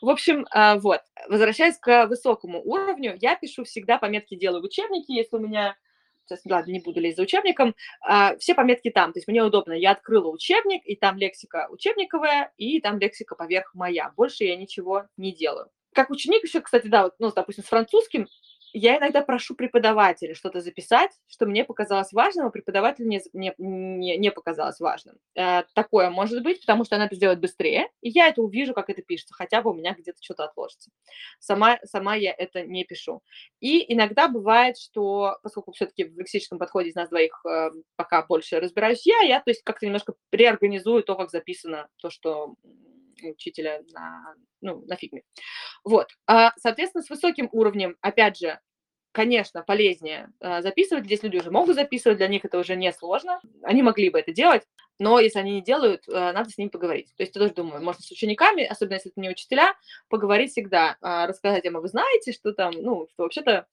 В 0.00 0.08
общем, 0.08 0.46
а, 0.50 0.76
вот, 0.76 1.00
возвращаясь 1.28 1.78
к 1.78 2.06
высокому 2.06 2.62
уровню, 2.62 3.16
я 3.20 3.36
пишу 3.36 3.64
всегда 3.64 3.98
пометки 3.98 4.34
делаю 4.34 4.62
в 4.62 4.64
учебнике, 4.64 5.14
если 5.14 5.36
у 5.36 5.40
меня 5.40 5.76
сейчас, 6.24 6.40
ладно, 6.46 6.70
не 6.72 6.80
буду 6.80 7.00
лезть 7.00 7.16
за 7.16 7.22
учебником, 7.22 7.74
а, 8.00 8.36
все 8.36 8.54
пометки 8.54 8.90
там, 8.90 9.12
то 9.12 9.18
есть 9.18 9.28
мне 9.28 9.42
удобно, 9.42 9.72
я 9.72 9.92
открыла 9.92 10.28
учебник, 10.28 10.82
и 10.86 10.96
там 10.96 11.18
лексика 11.18 11.68
учебниковая, 11.70 12.52
и 12.56 12.80
там 12.80 12.98
лексика 12.98 13.34
поверх 13.34 13.74
моя, 13.74 14.12
больше 14.16 14.44
я 14.44 14.56
ничего 14.56 15.06
не 15.16 15.32
делаю. 15.32 15.68
Как 15.92 16.10
ученик 16.10 16.42
еще, 16.42 16.60
кстати, 16.60 16.86
да, 16.86 17.04
вот, 17.04 17.14
ну, 17.18 17.30
допустим, 17.32 17.64
с 17.64 17.68
французским 17.68 18.28
я 18.72 18.98
иногда 18.98 19.22
прошу 19.22 19.54
преподавателя 19.54 20.34
что-то 20.34 20.60
записать, 20.60 21.10
что 21.28 21.46
мне 21.46 21.64
показалось 21.64 22.12
важным, 22.12 22.46
а 22.46 22.50
преподавателю 22.50 23.06
не, 23.06 23.20
не, 23.32 24.16
не, 24.18 24.30
показалось 24.30 24.80
важным. 24.80 25.16
Э, 25.34 25.64
такое 25.74 26.10
может 26.10 26.42
быть, 26.42 26.60
потому 26.60 26.84
что 26.84 26.96
она 26.96 27.06
это 27.06 27.16
сделает 27.16 27.40
быстрее, 27.40 27.88
и 28.00 28.08
я 28.08 28.28
это 28.28 28.42
увижу, 28.42 28.74
как 28.74 28.90
это 28.90 29.02
пишется, 29.02 29.34
хотя 29.34 29.62
бы 29.62 29.70
у 29.70 29.74
меня 29.74 29.94
где-то 29.94 30.18
что-то 30.22 30.44
отложится. 30.44 30.90
Сама, 31.38 31.78
сама 31.84 32.14
я 32.14 32.34
это 32.36 32.62
не 32.62 32.84
пишу. 32.84 33.22
И 33.60 33.92
иногда 33.92 34.28
бывает, 34.28 34.78
что, 34.78 35.38
поскольку 35.42 35.72
все-таки 35.72 36.04
в 36.04 36.18
лексическом 36.18 36.58
подходе 36.58 36.90
из 36.90 36.94
нас 36.94 37.08
двоих 37.10 37.40
э, 37.46 37.70
пока 37.96 38.24
больше 38.24 38.60
разбираюсь 38.60 39.06
я, 39.06 39.20
я 39.20 39.40
то 39.40 39.50
есть 39.50 39.62
как-то 39.62 39.86
немножко 39.86 40.14
реорганизую 40.30 41.02
то, 41.02 41.14
как 41.16 41.30
записано 41.30 41.88
то, 41.96 42.10
что 42.10 42.54
учителя 43.30 43.82
на, 43.92 44.34
ну, 44.60 44.84
на 44.86 44.96
фигме. 44.96 45.22
Вот. 45.84 46.08
А, 46.26 46.52
соответственно, 46.58 47.02
с 47.02 47.10
высоким 47.10 47.48
уровнем, 47.52 47.96
опять 48.00 48.38
же, 48.38 48.58
конечно, 49.12 49.62
полезнее 49.62 50.32
а, 50.40 50.62
записывать. 50.62 51.04
Здесь 51.04 51.22
люди 51.22 51.36
уже 51.36 51.50
могут 51.50 51.74
записывать, 51.74 52.18
для 52.18 52.28
них 52.28 52.44
это 52.44 52.58
уже 52.58 52.76
не 52.76 52.92
сложно. 52.92 53.40
Они 53.62 53.82
могли 53.82 54.08
бы 54.08 54.18
это 54.18 54.32
делать, 54.32 54.62
но 54.98 55.20
если 55.20 55.38
они 55.38 55.52
не 55.52 55.62
делают, 55.62 56.04
а, 56.08 56.32
надо 56.32 56.48
с 56.48 56.56
ними 56.56 56.70
поговорить. 56.70 57.12
То 57.16 57.22
есть 57.22 57.34
я 57.34 57.40
тоже 57.42 57.54
думаю, 57.54 57.82
можно 57.82 58.02
с 58.02 58.10
учениками, 58.10 58.64
особенно 58.64 58.94
если 58.94 59.10
это 59.10 59.20
не 59.20 59.28
учителя, 59.28 59.74
поговорить 60.08 60.52
всегда, 60.52 60.96
рассказать 61.00 61.64
им, 61.66 61.76
а 61.76 61.80
вы 61.80 61.88
знаете, 61.88 62.32
что 62.32 62.52
там, 62.52 62.72
ну, 62.72 63.06
что 63.12 63.24
вообще-то 63.24 63.66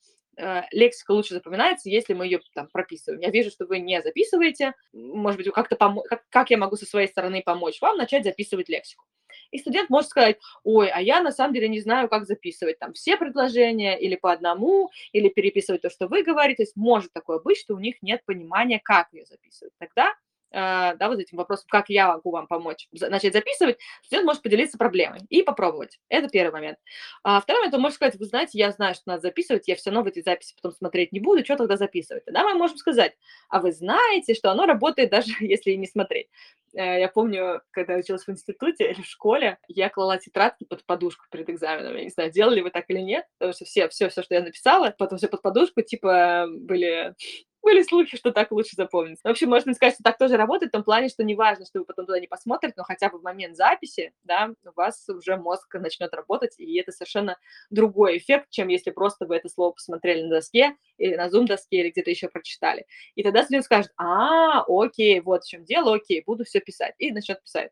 лексика 0.72 1.12
лучше 1.12 1.34
запоминается, 1.34 1.90
если 1.90 2.14
мы 2.14 2.24
ее 2.24 2.40
там 2.54 2.68
прописываем. 2.68 3.20
Я 3.20 3.30
вижу, 3.30 3.50
что 3.50 3.66
вы 3.66 3.80
не 3.80 4.02
записываете. 4.02 4.74
Может 4.94 5.38
быть, 5.38 5.52
как-то 5.52 5.76
помо- 5.76 6.04
как, 6.08 6.24
как 6.30 6.50
я 6.50 6.58
могу 6.58 6.78
со 6.78 6.86
своей 6.86 7.08
стороны 7.10 7.42
помочь 7.44 7.82
вам 7.82 7.98
начать 7.98 8.24
записывать 8.24 8.70
лексику. 8.70 9.04
И 9.52 9.58
студент 9.60 9.90
может 9.90 10.10
сказать, 10.10 10.38
ой, 10.64 10.90
а 10.90 11.02
я 11.02 11.22
на 11.22 11.32
самом 11.32 11.54
деле 11.54 11.70
не 11.70 11.80
знаю, 11.80 12.10
как 12.10 12.26
записывать 12.26 12.80
там 12.80 12.94
все 12.94 13.18
предложения 13.18 14.00
или 14.00 14.16
по 14.16 14.32
одному, 14.32 14.90
или 15.12 15.30
переписывать 15.30 15.82
то, 15.82 15.90
что 15.90 16.08
вы 16.08 16.24
говорите. 16.24 16.58
То 16.58 16.64
есть 16.64 16.76
может 16.76 17.14
такое 17.14 17.40
быть, 17.40 17.58
что 17.58 17.76
у 17.76 17.80
них 17.80 17.96
нет 18.02 18.22
понимания, 18.26 18.80
как 18.84 19.08
ее 19.14 19.26
записывать. 19.26 19.74
Тогда 19.80 20.14
да, 20.52 21.08
вот 21.08 21.20
этим 21.20 21.38
вопросом, 21.38 21.66
как 21.70 21.90
я 21.90 22.08
могу 22.08 22.32
вам 22.32 22.48
помочь 22.48 22.88
начать 22.92 23.34
записывать, 23.34 23.78
студент 24.04 24.26
может 24.26 24.42
поделиться 24.42 24.78
проблемой 24.78 25.22
и 25.30 25.44
попробовать. 25.44 26.00
Это 26.10 26.30
первый 26.30 26.52
момент. 26.52 26.78
А 27.24 27.40
второй 27.42 27.62
момент, 27.62 27.76
он 27.76 27.82
может 27.82 27.96
сказать, 27.96 28.16
вы 28.16 28.26
знаете, 28.26 28.58
я 28.58 28.72
знаю, 28.72 28.96
что 28.96 29.04
надо 29.06 29.22
записывать, 29.22 29.68
я 29.68 29.76
все 29.76 29.90
равно 29.90 30.04
в 30.04 30.08
эти 30.08 30.22
записи 30.22 30.56
потом 30.56 30.72
смотреть 30.72 31.12
не 31.12 31.20
буду, 31.20 31.44
что 31.44 31.56
тогда 31.56 31.78
записывать? 31.78 32.26
Тогда 32.26 32.44
мы 32.44 32.56
можем 32.56 32.78
сказать, 32.78 33.16
а 33.50 33.60
вы 33.60 33.72
знаете, 33.72 34.34
что 34.34 34.52
оно 34.52 34.66
работает 34.66 35.10
даже 35.10 35.32
если 35.40 35.72
не 35.74 35.88
смотреть. 35.88 36.28
Э, 36.74 37.00
я 37.00 37.08
помню, 37.10 37.62
когда 37.72 37.94
я 37.94 38.00
училась 38.00 38.26
в 38.26 38.30
институте 38.30 38.92
или 38.92 39.02
в 39.02 39.06
школе, 39.06 39.58
я 39.68 39.90
клала 39.90 40.18
тетрадки 40.18 40.66
под 40.66 40.86
подушку 40.86 41.26
перед 41.32 41.50
экзаменом. 41.50 41.96
Я 41.96 42.04
не 42.04 42.10
знаю, 42.10 42.32
делали 42.32 42.62
вы 42.62 42.72
так 42.72 42.86
или 42.90 43.00
нет, 43.00 43.26
потому 43.38 43.54
что 43.54 43.66
все, 43.66 43.88
все, 43.90 44.10
все, 44.10 44.22
что 44.22 44.36
я 44.36 44.42
написала, 44.42 44.94
потом 44.98 45.18
все 45.18 45.28
под 45.28 45.42
подушку, 45.42 45.82
типа, 45.82 46.48
были 46.50 47.16
были 47.62 47.82
слухи, 47.84 48.18
что 48.18 48.32
так 48.32 48.52
лучше 48.52 48.76
запомнить. 48.76 49.20
В 49.24 49.28
общем, 49.28 49.50
можно 49.50 49.74
сказать, 49.74 49.94
что 49.96 50.04
так 50.04 50.18
тоже 50.18 50.38
работает 50.38 50.72
в 50.72 50.74
том 50.74 50.84
плане, 50.84 51.10
что 51.10 51.24
не 51.24 51.36
важно, 51.36 51.66
что 51.66 51.80
вы 51.80 51.86
потом 51.86 52.06
туда 52.06 52.20
не 52.20 52.28
посмотрите, 52.28 52.74
но 52.78 52.84
хотя 52.84 53.10
бы 53.10 53.20
в 53.20 53.24
момент 53.24 53.56
записи, 53.56 54.14
да, 54.24 54.52
у 54.66 54.72
вас 54.76 55.08
уже 55.10 55.38
мозг 55.38 55.74
начнет 55.76 56.14
работать, 56.14 56.56
и 56.58 56.80
это 56.80 56.92
совершенно 56.92 57.38
другой 57.70 58.18
эффект, 58.18 58.48
чем 58.50 58.68
если 58.70 58.92
просто 58.92 59.26
вы 59.26 59.36
это 59.36 59.50
слово 59.50 59.72
посмотрели 59.74 60.24
на 60.24 60.30
доске 60.30 60.76
или 60.98 61.16
на 61.16 61.30
зум-доске 61.30 61.78
или 61.78 61.90
где-то 61.92 62.10
еще 62.10 62.30
прочитали. 62.30 62.86
И 63.16 63.24
тогда 63.24 63.44
студент 63.44 63.66
скажет, 63.66 63.92
а, 63.98 64.64
окей, 64.68 65.20
вот 65.22 65.44
в 65.44 65.50
чем 65.50 65.66
дело, 65.66 65.96
окей, 65.96 66.24
буду 66.26 66.46
все 66.46 66.60
писать, 66.60 66.96
и 66.98 67.12
начнет 67.12 67.42
писать. 67.44 67.72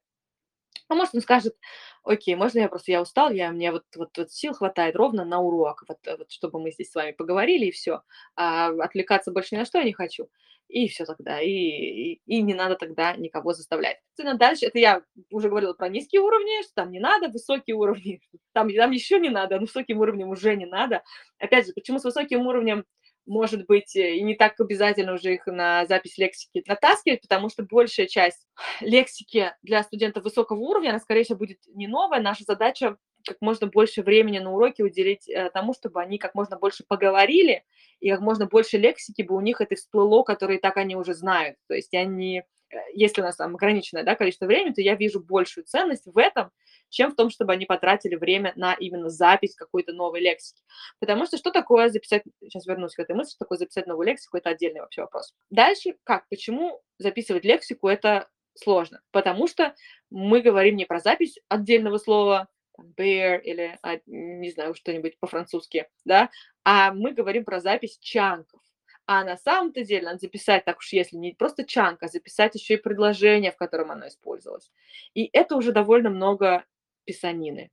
А 0.90 0.96
может, 0.96 1.16
он 1.16 1.22
скажет, 1.22 1.56
окей, 2.04 2.36
можно 2.36 2.60
я 2.60 2.70
просто, 2.70 2.92
я 2.92 3.02
устал, 3.02 3.32
я, 3.32 3.52
мне 3.52 3.72
вот, 3.72 3.84
вот, 3.96 4.18
вот 4.18 4.32
сил 4.32 4.54
хватает 4.54 4.96
ровно 4.96 5.26
на 5.26 5.40
урок, 5.40 5.84
вот, 5.88 5.98
вот 6.18 6.32
чтобы 6.32 6.60
мы 6.62 6.72
здесь 6.72 6.92
с 6.92 6.96
вами 6.96 7.12
поговорили, 7.12 7.66
и 7.66 7.72
все. 7.72 8.02
А 8.36 8.68
отвлекаться 8.70 9.32
больше 9.32 9.56
ни 9.56 9.60
на 9.60 9.66
что 9.66 9.80
я 9.80 9.84
не 9.84 9.94
хочу. 9.94 10.30
И 10.70 10.90
все 10.90 11.06
тогда, 11.06 11.40
и, 11.42 11.50
и, 11.50 12.22
и 12.26 12.42
не 12.42 12.54
надо 12.54 12.76
тогда 12.76 13.16
никого 13.16 13.54
заставлять. 13.54 14.02
Дальше, 14.18 14.66
это 14.66 14.80
я 14.80 15.02
уже 15.32 15.48
говорила 15.48 15.74
про 15.74 15.88
низкие 15.88 16.22
уровни, 16.22 16.62
что 16.64 16.74
там 16.76 16.92
не 16.92 17.00
надо, 17.00 17.30
высокие 17.30 17.76
уровни, 17.76 18.22
там, 18.54 18.70
там 18.74 18.92
еще 18.92 19.20
не 19.20 19.30
надо, 19.30 19.56
но 19.56 19.62
высоким 19.62 20.00
уровнем 20.00 20.30
уже 20.30 20.56
не 20.56 20.66
надо. 20.66 21.04
Опять 21.40 21.68
же, 21.68 21.74
почему 21.74 22.00
с 22.00 22.04
высоким 22.04 22.48
уровнем 22.48 22.84
может 23.28 23.68
быть, 23.68 23.96
э, 23.96 24.16
и 24.16 24.24
не 24.24 24.36
так 24.36 24.60
обязательно 24.60 25.14
уже 25.14 25.36
их 25.36 25.46
на 25.46 25.86
запись 25.86 26.18
лексики 26.18 26.64
натаскивать, 26.66 27.22
потому 27.22 27.50
что 27.50 27.64
большая 27.64 28.08
часть 28.08 28.48
лексики 28.80 29.54
для 29.62 29.84
студентов 29.84 30.24
высокого 30.24 30.60
уровня, 30.60 30.90
она, 30.90 31.00
скорее 31.00 31.24
всего, 31.24 31.38
будет 31.38 31.60
не 31.68 31.88
новая. 31.88 32.22
Наша 32.22 32.44
задача 32.46 32.98
как 33.28 33.38
можно 33.42 33.68
больше 33.68 34.02
времени 34.02 34.40
на 34.40 34.54
уроке 34.54 34.84
уделить 34.84 35.28
э, 35.30 35.50
тому, 35.54 35.74
чтобы 35.74 36.02
они 36.02 36.18
как 36.18 36.34
можно 36.34 36.58
больше 36.58 36.84
поговорили, 36.88 37.64
и 38.00 38.10
как 38.10 38.22
можно 38.22 38.46
больше 38.46 38.78
лексики 38.78 39.22
бы 39.22 39.36
у 39.36 39.42
них 39.42 39.60
это 39.62 39.76
всплыло, 39.76 40.24
которые 40.24 40.60
так 40.60 40.78
они 40.78 40.96
уже 40.96 41.14
знают. 41.14 41.58
То 41.68 41.76
есть 41.76 41.94
они, 41.94 42.44
э, 42.72 42.76
если 42.94 43.22
у 43.22 43.26
нас 43.26 43.36
там 43.36 43.56
ограниченное 43.56 44.04
да, 44.04 44.16
количество 44.16 44.46
времени, 44.46 44.74
то 44.74 44.82
я 44.82 44.96
вижу 44.96 45.20
большую 45.22 45.66
ценность 45.66 46.06
в 46.06 46.18
этом, 46.18 46.52
чем 46.90 47.12
в 47.12 47.16
том, 47.16 47.30
чтобы 47.30 47.54
они 47.54 47.66
потратили 47.66 48.16
время 48.16 48.54
на 48.56 48.74
именно 48.74 49.10
запись 49.10 49.56
какой-то 49.56 49.94
новой 49.94 50.22
лексики. 50.22 50.62
Потому 51.00 51.26
что 51.26 51.38
что 51.38 51.52
такое 51.52 51.90
записать, 51.90 52.24
сейчас 52.42 52.66
вернусь 52.66 52.96
к 52.96 53.00
этой 53.00 53.16
мысли, 53.16 53.32
что 53.32 53.46
такое 53.46 53.58
записать 53.58 53.88
новую 53.88 54.08
лексику, 54.08 54.38
это 54.38 54.50
отдельный 54.50 54.82
вообще 54.82 55.02
вопрос. 55.02 55.34
Дальше, 55.50 55.96
как, 56.04 56.28
почему 56.30 56.82
записывать 56.98 57.46
лексику, 57.46 57.88
это 57.88 58.28
сложно? 58.56 59.02
Потому 59.12 59.48
что 59.48 59.76
мы 60.10 60.42
говорим 60.42 60.76
не 60.76 60.86
про 60.86 61.00
запись 61.00 61.40
отдельного 61.50 61.98
слова, 61.98 62.48
bear 62.80 63.42
или, 63.42 63.78
а, 63.82 64.00
не 64.06 64.52
знаю, 64.52 64.76
что-нибудь 64.76 65.20
по-французски, 65.20 65.88
да, 66.06 66.30
а 66.64 66.94
мы 66.94 67.14
говорим 67.14 67.44
про 67.44 67.60
запись 67.60 67.98
чанков. 68.00 68.62
А 69.10 69.24
на 69.24 69.38
самом-то 69.38 69.86
деле 69.86 70.06
надо 70.06 70.20
записать, 70.20 70.66
так 70.66 70.80
уж 70.80 70.92
если 70.92 71.16
не 71.16 71.32
просто 71.34 71.64
чанк, 71.64 72.04
а 72.04 72.08
записать 72.08 72.56
еще 72.56 72.74
и 72.74 72.78
предложение, 72.78 73.54
в 73.54 73.58
котором 73.58 73.90
оно 73.90 74.10
использовалось. 74.10 74.70
И 75.14 75.30
это 75.32 75.56
уже 75.56 75.72
довольно 75.72 76.10
много 76.10 76.66
писанины. 77.08 77.72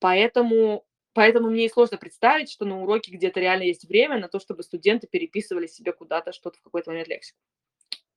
Поэтому, 0.00 0.84
поэтому 1.12 1.50
мне 1.50 1.66
и 1.66 1.70
сложно 1.70 1.98
представить, 1.98 2.50
что 2.50 2.64
на 2.64 2.82
уроке 2.82 3.12
где-то 3.12 3.38
реально 3.38 3.64
есть 3.64 3.84
время 3.84 4.18
на 4.18 4.28
то, 4.28 4.40
чтобы 4.40 4.62
студенты 4.62 5.06
переписывали 5.06 5.66
себе 5.66 5.92
куда-то 5.92 6.32
что-то 6.32 6.58
в 6.58 6.62
какой-то 6.62 6.90
момент 6.90 7.08
лексику. 7.08 7.38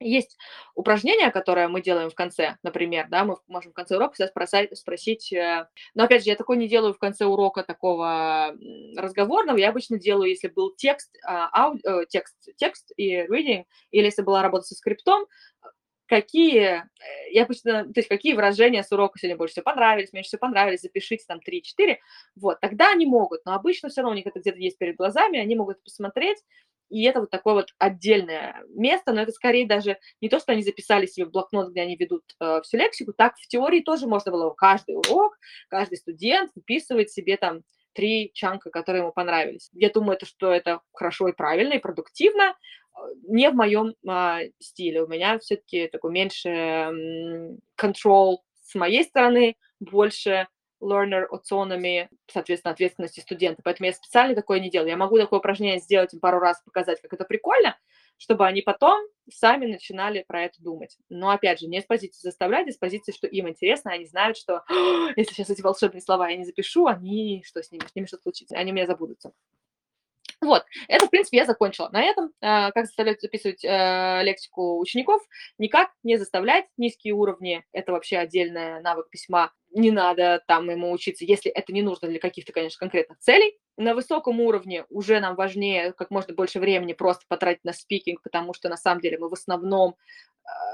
Есть 0.01 0.38
упражнение, 0.75 1.29
которое 1.29 1.67
мы 1.67 1.81
делаем 1.81 2.10
в 2.10 2.15
конце, 2.15 2.55
например, 2.63 3.08
да, 3.10 3.25
мы 3.25 3.36
можем 3.48 3.72
в 3.72 3.75
конце 3.75 3.98
урока 3.98 4.13
всегда 4.13 4.29
спросить, 4.29 4.77
спросить, 4.77 5.34
э, 5.34 5.67
но 5.93 6.05
опять 6.05 6.24
же, 6.24 6.29
я 6.29 6.38
такое 6.38 6.55
не 6.55 6.69
делаю 6.69 6.93
в 6.93 7.00
конце 7.00 7.25
урока 7.25 7.63
такого 7.63 8.55
разговорного, 8.96 9.58
я 9.58 9.69
обычно 9.69 10.00
делаю, 10.00 10.29
если 10.29 10.48
был 10.48 10.74
текст, 10.74 11.13
а, 11.25 11.50
ауди, 11.50 11.81
э, 11.84 12.05
текст, 12.08 12.38
текст 12.55 12.93
и 12.96 13.25
reading, 13.27 13.65
или 13.91 14.05
если 14.05 14.22
была 14.22 14.41
работа 14.41 14.67
со 14.67 14.75
скриптом, 14.75 15.25
какие, 16.10 16.62
э, 16.62 17.32
я 17.32 17.44
обычно, 17.44 17.86
то 17.86 18.00
есть 18.00 18.10
какие 18.10 18.34
выражения 18.34 18.84
с 18.84 18.92
урока 18.92 19.20
сегодня 19.20 19.38
больше 19.38 19.54
всего 19.54 19.63
понравились, 19.63 20.12
меньше 20.12 20.30
всего 20.30 20.39
понравились, 20.39 20.82
запишите 20.82 21.24
там 21.28 21.39
3-4, 21.39 21.98
вот, 22.36 22.60
тогда 22.60 22.92
они 22.92 23.06
могут, 23.06 23.46
но 23.46 23.54
обычно 23.54 23.89
все 23.89 24.01
равно 24.01 24.13
у 24.13 24.16
них 24.16 24.25
это 24.25 24.39
где-то 24.39 24.58
есть 24.58 24.78
перед 24.78 24.96
глазами, 24.96 25.39
они 25.39 25.56
могут 25.56 25.82
посмотреть, 25.84 26.39
и 26.89 27.04
это 27.04 27.22
вот 27.22 27.30
такое 27.30 27.54
вот 27.54 27.68
отдельное 27.78 28.63
место, 28.70 29.13
но 29.13 29.22
это 29.22 29.32
скорее 29.32 29.68
даже 29.68 30.00
не 30.22 30.30
то, 30.30 30.39
что 30.39 30.51
они 30.54 30.63
записали 30.63 31.06
себе 31.06 31.28
в 31.28 31.32
блокнот, 31.32 31.70
где 31.70 31.82
они 31.82 31.96
ведут 31.96 32.24
э, 32.39 32.62
всю 32.63 32.78
лексику, 32.78 33.13
так 33.13 33.38
в 33.38 33.48
теории 33.48 33.82
тоже 33.82 34.08
можно 34.08 34.32
было 34.32 34.50
каждый 34.50 34.96
урок, 34.96 35.38
каждый 35.70 35.98
студент 35.98 36.51
выписывать 36.56 37.12
себе 37.12 37.38
там 37.38 37.62
три 37.94 38.32
чанка, 38.34 38.70
которые 38.70 39.01
ему 39.01 39.12
понравились. 39.12 39.70
Я 39.74 39.89
думаю, 39.89 40.13
это, 40.13 40.25
что 40.25 40.51
это 40.51 40.82
хорошо 40.94 41.28
и 41.28 41.34
правильно, 41.34 41.74
и 41.74 41.80
продуктивно, 41.80 42.56
не 43.27 43.50
в 43.50 43.56
моем 43.56 43.94
а, 44.08 44.39
стиле. 44.60 45.03
У 45.03 45.08
меня 45.08 45.39
все-таки 45.39 45.88
такой 45.88 46.12
меньше 46.12 46.50
control 47.79 48.38
с 48.63 48.75
моей 48.75 49.03
стороны, 49.03 49.56
больше 49.79 50.48
learner 50.82 51.25
autonomy, 51.29 52.08
соответственно, 52.32 52.74
ответственности 52.74 53.20
студента. 53.20 53.62
Поэтому 53.63 53.88
я 53.88 53.94
специально 53.94 54.36
такое 54.36 54.60
не 54.60 54.70
делаю. 54.70 54.89
Я 54.89 54.98
могу 54.98 55.18
такое 55.18 55.39
упражнение 55.39 55.79
сделать 55.79 56.13
им 56.13 56.20
пару 56.20 56.39
раз, 56.39 56.62
показать, 56.63 57.01
как 57.01 57.13
это 57.13 57.25
прикольно, 57.25 57.77
чтобы 58.18 58.46
они 58.46 58.62
потом 58.62 59.01
сами 59.32 59.65
начинали 59.65 60.24
про 60.27 60.44
это 60.44 60.62
думать. 60.62 60.98
Но, 61.10 61.32
опять 61.32 61.60
же, 61.60 61.68
не 61.68 61.82
с 61.82 61.86
позиции 61.86 62.22
заставлять, 62.22 62.68
а 62.68 62.72
с 62.72 62.77
позиции, 62.77 63.12
что 63.12 63.27
им 63.27 63.50
интересно, 63.50 63.91
они 63.91 64.06
знают, 64.06 64.38
что 64.38 64.63
если 65.15 65.34
сейчас 65.34 65.50
эти 65.50 65.62
волшебные 65.62 66.01
слова 66.01 66.29
я 66.29 66.38
не 66.38 66.46
запишу, 66.46 66.88
они, 66.88 67.44
что 67.46 67.62
с 67.62 67.72
ними, 67.72 67.84
с 67.86 67.96
ними 67.96 68.06
что 68.06 68.18
случится, 68.18 68.56
они 68.56 68.72
меня 68.72 68.86
забудутся. 68.86 69.32
Вот, 70.41 70.63
это, 70.88 71.05
в 71.05 71.10
принципе, 71.10 71.38
я 71.38 71.46
закончила. 71.46 71.89
На 71.91 72.01
этом, 72.01 72.31
э, 72.39 72.72
как 72.72 72.86
заставлять 72.86 73.22
записывать 73.22 73.63
э, 73.63 74.22
лексику 74.24 74.79
учеников, 74.79 75.22
никак 75.58 75.89
не 76.03 76.17
заставлять 76.17 76.65
низкие 76.77 77.13
уровни. 77.13 77.65
Это 77.74 77.91
вообще 77.91 78.17
отдельный 78.17 78.81
навык 78.81 79.10
письма. 79.10 79.51
Не 79.72 79.91
надо 79.91 80.41
там 80.48 80.69
ему 80.69 80.91
учиться, 80.91 81.25
если 81.25 81.51
это 81.51 81.74
не 81.74 81.81
нужно 81.81 82.08
для 82.08 82.19
каких-то, 82.19 82.53
конечно, 82.53 82.79
конкретных 82.79 83.19
целей. 83.19 83.58
На 83.77 83.93
высоком 83.93 84.39
уровне 84.39 84.86
уже 84.89 85.19
нам 85.19 85.36
важнее 85.36 85.93
как 85.93 86.10
можно 86.10 86.34
больше 86.34 86.60
времени 86.60 86.93
просто 86.93 87.25
потратить 87.27 87.63
на 87.65 87.74
спикинг, 87.74 88.22
потому 88.24 88.53
что 88.53 88.69
на 88.69 88.77
самом 88.77 89.01
деле 89.01 89.19
мы 89.19 89.29
в 89.29 89.34
основном 89.34 89.96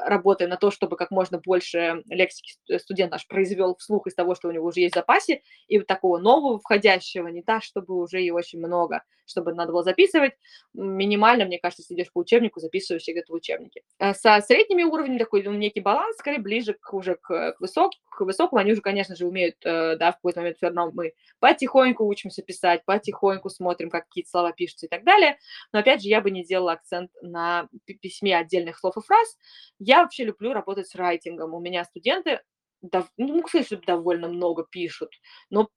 работаем 0.06 0.50
на 0.50 0.58
то, 0.58 0.72
чтобы 0.72 0.98
как 0.98 1.12
можно 1.12 1.40
больше 1.40 2.04
лексики 2.10 2.58
студент 2.78 3.12
наш 3.12 3.28
произвел 3.28 3.76
вслух 3.76 4.08
из 4.08 4.16
того, 4.16 4.36
что 4.36 4.48
у 4.48 4.52
него 4.52 4.68
уже 4.68 4.82
есть 4.82 4.96
в 4.96 5.00
запасе, 5.00 5.42
и 5.68 5.78
вот 5.78 5.88
такого 5.88 6.18
нового 6.20 6.60
входящего, 6.60 7.28
не 7.28 7.42
так, 7.42 7.64
чтобы 7.64 7.96
уже 7.96 8.22
и 8.22 8.32
очень 8.32 8.60
много, 8.60 9.02
чтобы 9.26 9.54
надо 9.54 9.72
было 9.72 9.84
записывать. 9.84 10.34
Минимально, 10.74 11.46
мне 11.46 11.60
кажется, 11.60 11.82
если 11.82 11.96
идешь 11.96 12.12
по 12.14 12.20
учебнику, 12.20 12.60
записываешь 12.60 13.04
где-то 13.08 13.32
в 13.32 13.36
учебнике. 13.36 13.82
Э, 14.00 14.14
со 14.14 14.40
средними 14.42 14.84
уровнями 14.84 15.18
такой 15.18 15.44
ну, 15.44 15.54
некий 15.54 15.82
баланс, 15.82 16.18
скорее 16.18 16.40
ближе 16.40 16.74
к, 16.74 16.94
уже 16.94 17.16
к, 17.16 17.54
к, 17.54 17.60
высок, 17.60 17.94
к 18.10 18.22
высокому. 18.22 18.62
Они 18.62 18.72
уже, 18.72 18.82
конечно 18.82 19.16
же, 19.16 19.26
умеют, 19.26 19.56
э, 19.66 19.96
да, 19.98 20.12
в 20.12 20.16
какой-то 20.16 20.42
момент 20.42 20.58
все 20.58 20.68
равно 20.68 20.92
мы 20.94 21.14
потихоньку 21.40 22.06
учимся 22.06 22.42
писать, 22.44 22.86
потихоньку 22.86 23.50
смотрим, 23.50 23.90
как 23.90 24.06
какие-то 24.06 24.30
слова 24.30 24.52
пишутся 24.52 24.86
и 24.86 24.90
так 24.90 25.04
далее. 25.04 25.38
Но, 25.74 25.80
опять 25.80 26.02
же, 26.02 26.10
я 26.10 26.22
бы 26.22 26.32
не 26.32 26.44
делала 26.44 26.74
акцент 26.74 27.12
на 27.22 27.68
письме 28.02 28.38
отдельных 28.38 28.78
слов 28.78 28.98
и 28.98 29.02
фраз, 29.02 29.38
я 29.80 30.04
вообще 30.04 30.26
люблю 30.26 30.54
работать 30.54 30.88
с 30.88 30.96
райтингом. 30.96 31.54
У 31.54 31.60
меня 31.60 31.84
студенты, 31.84 32.42
дов... 32.82 33.10
ну, 33.18 33.42
кстати, 33.42 33.76
довольно 33.86 34.28
много 34.28 34.66
пишут, 34.70 35.12
но 35.50 35.70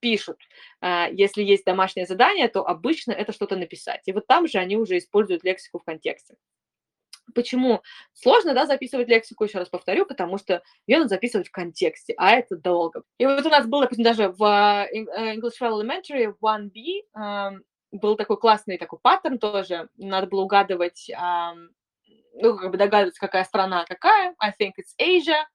пишут. 0.00 0.36
А, 0.80 1.08
если 1.08 1.42
есть 1.42 1.64
домашнее 1.64 2.06
задание, 2.06 2.48
то 2.48 2.66
обычно 2.66 3.12
это 3.12 3.32
что-то 3.32 3.56
написать. 3.56 4.02
И 4.06 4.12
вот 4.12 4.26
там 4.26 4.46
же 4.46 4.58
они 4.58 4.76
уже 4.76 4.98
используют 4.98 5.44
лексику 5.44 5.78
в 5.78 5.84
контексте. 5.84 6.36
Почему 7.34 7.80
сложно, 8.12 8.52
да, 8.52 8.66
записывать 8.66 9.08
лексику, 9.08 9.44
еще 9.44 9.58
раз 9.58 9.70
повторю, 9.70 10.04
потому 10.04 10.36
что 10.36 10.62
ее 10.86 10.98
надо 10.98 11.08
записывать 11.08 11.48
в 11.48 11.52
контексте, 11.52 12.12
а 12.18 12.32
это 12.32 12.54
долго. 12.54 13.02
И 13.16 13.24
вот 13.24 13.46
у 13.46 13.48
нас 13.48 13.66
был, 13.66 13.80
допустим, 13.80 14.04
даже 14.04 14.28
в 14.28 14.44
э, 14.44 15.34
English 15.34 15.52
Travel 15.58 15.82
Elementary 15.82 16.34
1B 16.38 17.60
был 17.92 18.16
такой 18.16 18.36
классный 18.36 18.76
такой 18.76 18.98
паттерн 19.00 19.38
тоже, 19.38 19.88
надо 19.96 20.26
было 20.26 20.42
угадывать 20.42 21.10
ну, 22.34 22.56
как 22.56 22.70
бы 22.70 22.76
догадываться, 22.76 23.20
какая 23.20 23.44
страна 23.44 23.84
какая. 23.84 24.34
I 24.38 24.50
think 24.50 24.72
it's 24.78 24.94
Asia, 25.00 25.46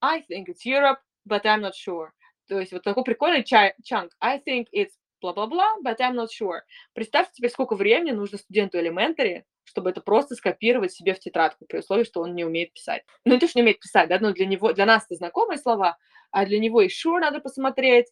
I 0.00 0.20
think 0.20 0.46
it's 0.48 0.64
Europe, 0.64 0.98
but 1.28 1.44
I'm 1.44 1.60
not 1.60 1.72
sure. 1.74 2.10
То 2.48 2.58
есть 2.60 2.72
вот 2.72 2.82
такой 2.82 3.04
прикольный 3.04 3.44
чанк. 3.44 4.12
I 4.20 4.38
think 4.38 4.66
it's 4.72 4.92
бла-бла-бла, 5.22 5.76
but 5.82 5.98
I'm 6.00 6.14
not 6.14 6.28
sure. 6.30 6.60
Представьте 6.92 7.32
теперь, 7.34 7.50
сколько 7.50 7.74
времени 7.74 8.10
нужно 8.10 8.38
студенту 8.38 8.78
элементари, 8.78 9.44
чтобы 9.64 9.90
это 9.90 10.02
просто 10.02 10.34
скопировать 10.34 10.92
себе 10.92 11.14
в 11.14 11.20
тетрадку, 11.20 11.64
при 11.66 11.78
условии, 11.78 12.04
что 12.04 12.20
он 12.20 12.34
не 12.34 12.44
умеет 12.44 12.74
писать. 12.74 13.02
Ну, 13.24 13.32
не 13.32 13.40
то, 13.40 13.48
что 13.48 13.58
не 13.58 13.62
умеет 13.62 13.80
писать, 13.80 14.08
да, 14.08 14.18
но 14.20 14.32
для 14.32 14.46
него, 14.46 14.72
для 14.72 14.84
нас 14.84 15.04
это 15.06 15.14
знакомые 15.14 15.58
слова, 15.58 15.96
а 16.30 16.44
для 16.44 16.58
него 16.58 16.82
и 16.82 16.88
sure 16.88 17.20
надо 17.20 17.40
посмотреть, 17.40 18.08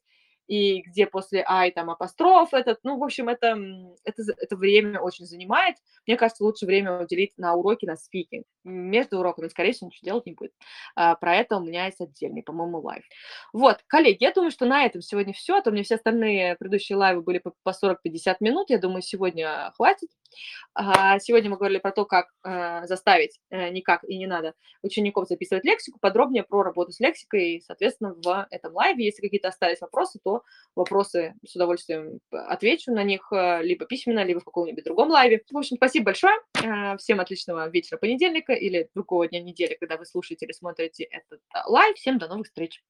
и 0.53 0.83
где 0.83 1.07
после 1.07 1.43
I 1.49 1.71
там 1.71 1.89
апостроф 1.89 2.53
этот, 2.53 2.81
ну, 2.83 2.99
в 2.99 3.05
общем, 3.05 3.31
это, 3.31 3.57
это, 4.05 4.23
это 4.37 4.55
время 4.55 5.01
очень 5.01 5.25
занимает. 5.25 5.77
Мне 6.07 6.19
кажется, 6.19 6.45
лучше 6.45 6.67
время 6.67 7.01
уделить 7.01 7.33
на 7.39 7.55
уроки, 7.55 7.87
на 7.87 7.97
speaking. 7.97 8.45
Между 8.63 9.19
уроками, 9.19 9.49
скорее 9.49 9.73
всего, 9.73 9.87
ничего 9.87 10.05
делать 10.05 10.27
не 10.27 10.35
будет. 10.35 10.53
А, 10.95 11.15
про 11.15 11.37
это 11.37 11.57
у 11.57 11.65
меня 11.65 11.87
есть 11.87 12.03
отдельный, 12.03 12.43
по-моему, 12.43 12.81
live. 12.83 13.03
Вот, 13.55 13.79
коллеги, 13.87 14.19
я 14.25 14.31
думаю, 14.31 14.51
что 14.51 14.67
на 14.67 14.85
этом 14.85 15.01
сегодня 15.01 15.33
все, 15.33 15.57
а 15.57 15.63
то 15.63 15.71
меня 15.71 15.85
все 15.85 15.95
остальные 15.95 16.57
предыдущие 16.57 16.97
live 16.97 17.17
ы 17.17 17.23
были 17.23 17.43
по 17.63 17.71
40-50 17.71 18.37
минут, 18.41 18.69
я 18.69 18.77
думаю, 18.79 19.01
сегодня 19.01 19.73
хватит. 19.75 20.11
А, 20.75 21.19
сегодня 21.19 21.49
мы 21.49 21.57
говорили 21.57 21.79
про 21.79 21.93
то, 21.93 22.05
как 22.05 22.27
э, 22.45 22.87
заставить, 22.87 23.39
э, 23.51 23.71
никак 23.71 24.05
и 24.05 24.17
не 24.17 24.27
надо, 24.27 24.55
учеников 24.83 25.29
записывать 25.29 25.65
лексику, 25.65 25.99
подробнее 26.01 26.43
про 26.43 26.63
работу 26.63 26.93
с 26.93 27.01
лексикой, 27.01 27.63
соответственно, 27.67 28.15
в 28.15 28.47
этом 28.51 28.75
live 28.75 28.95
е. 28.95 29.05
Если 29.05 29.23
какие-то 29.23 29.49
остались 29.49 29.81
вопросы, 29.81 30.19
то 30.23 30.42
вопросы 30.75 31.35
с 31.47 31.55
удовольствием 31.55 32.21
отвечу 32.31 32.93
на 32.93 33.03
них 33.05 33.29
э, 33.33 33.63
либо 33.63 33.85
письменно, 33.85 34.25
либо 34.25 34.41
в 34.41 34.45
каком-нибудь 34.45 34.85
другом 34.85 35.11
live 35.11 35.32
е. 35.32 35.43
В 35.51 35.57
общем, 35.57 35.77
спасибо 35.77 36.07
большое. 36.07 36.35
Всем 36.99 37.21
отличного 37.21 37.69
вечера 37.69 37.99
понедельника 37.99 38.53
или 38.53 38.89
другого 38.95 39.29
дня 39.29 39.41
недели, 39.41 39.77
когда 39.79 39.97
вы 39.97 40.07
слушаете 40.07 40.47
или 40.47 40.53
смотрите 40.53 41.05
этот 41.05 41.41
live. 41.67 41.97
Всем 41.97 42.19
до 42.19 42.29
новых 42.29 42.47
встреч. 42.47 42.83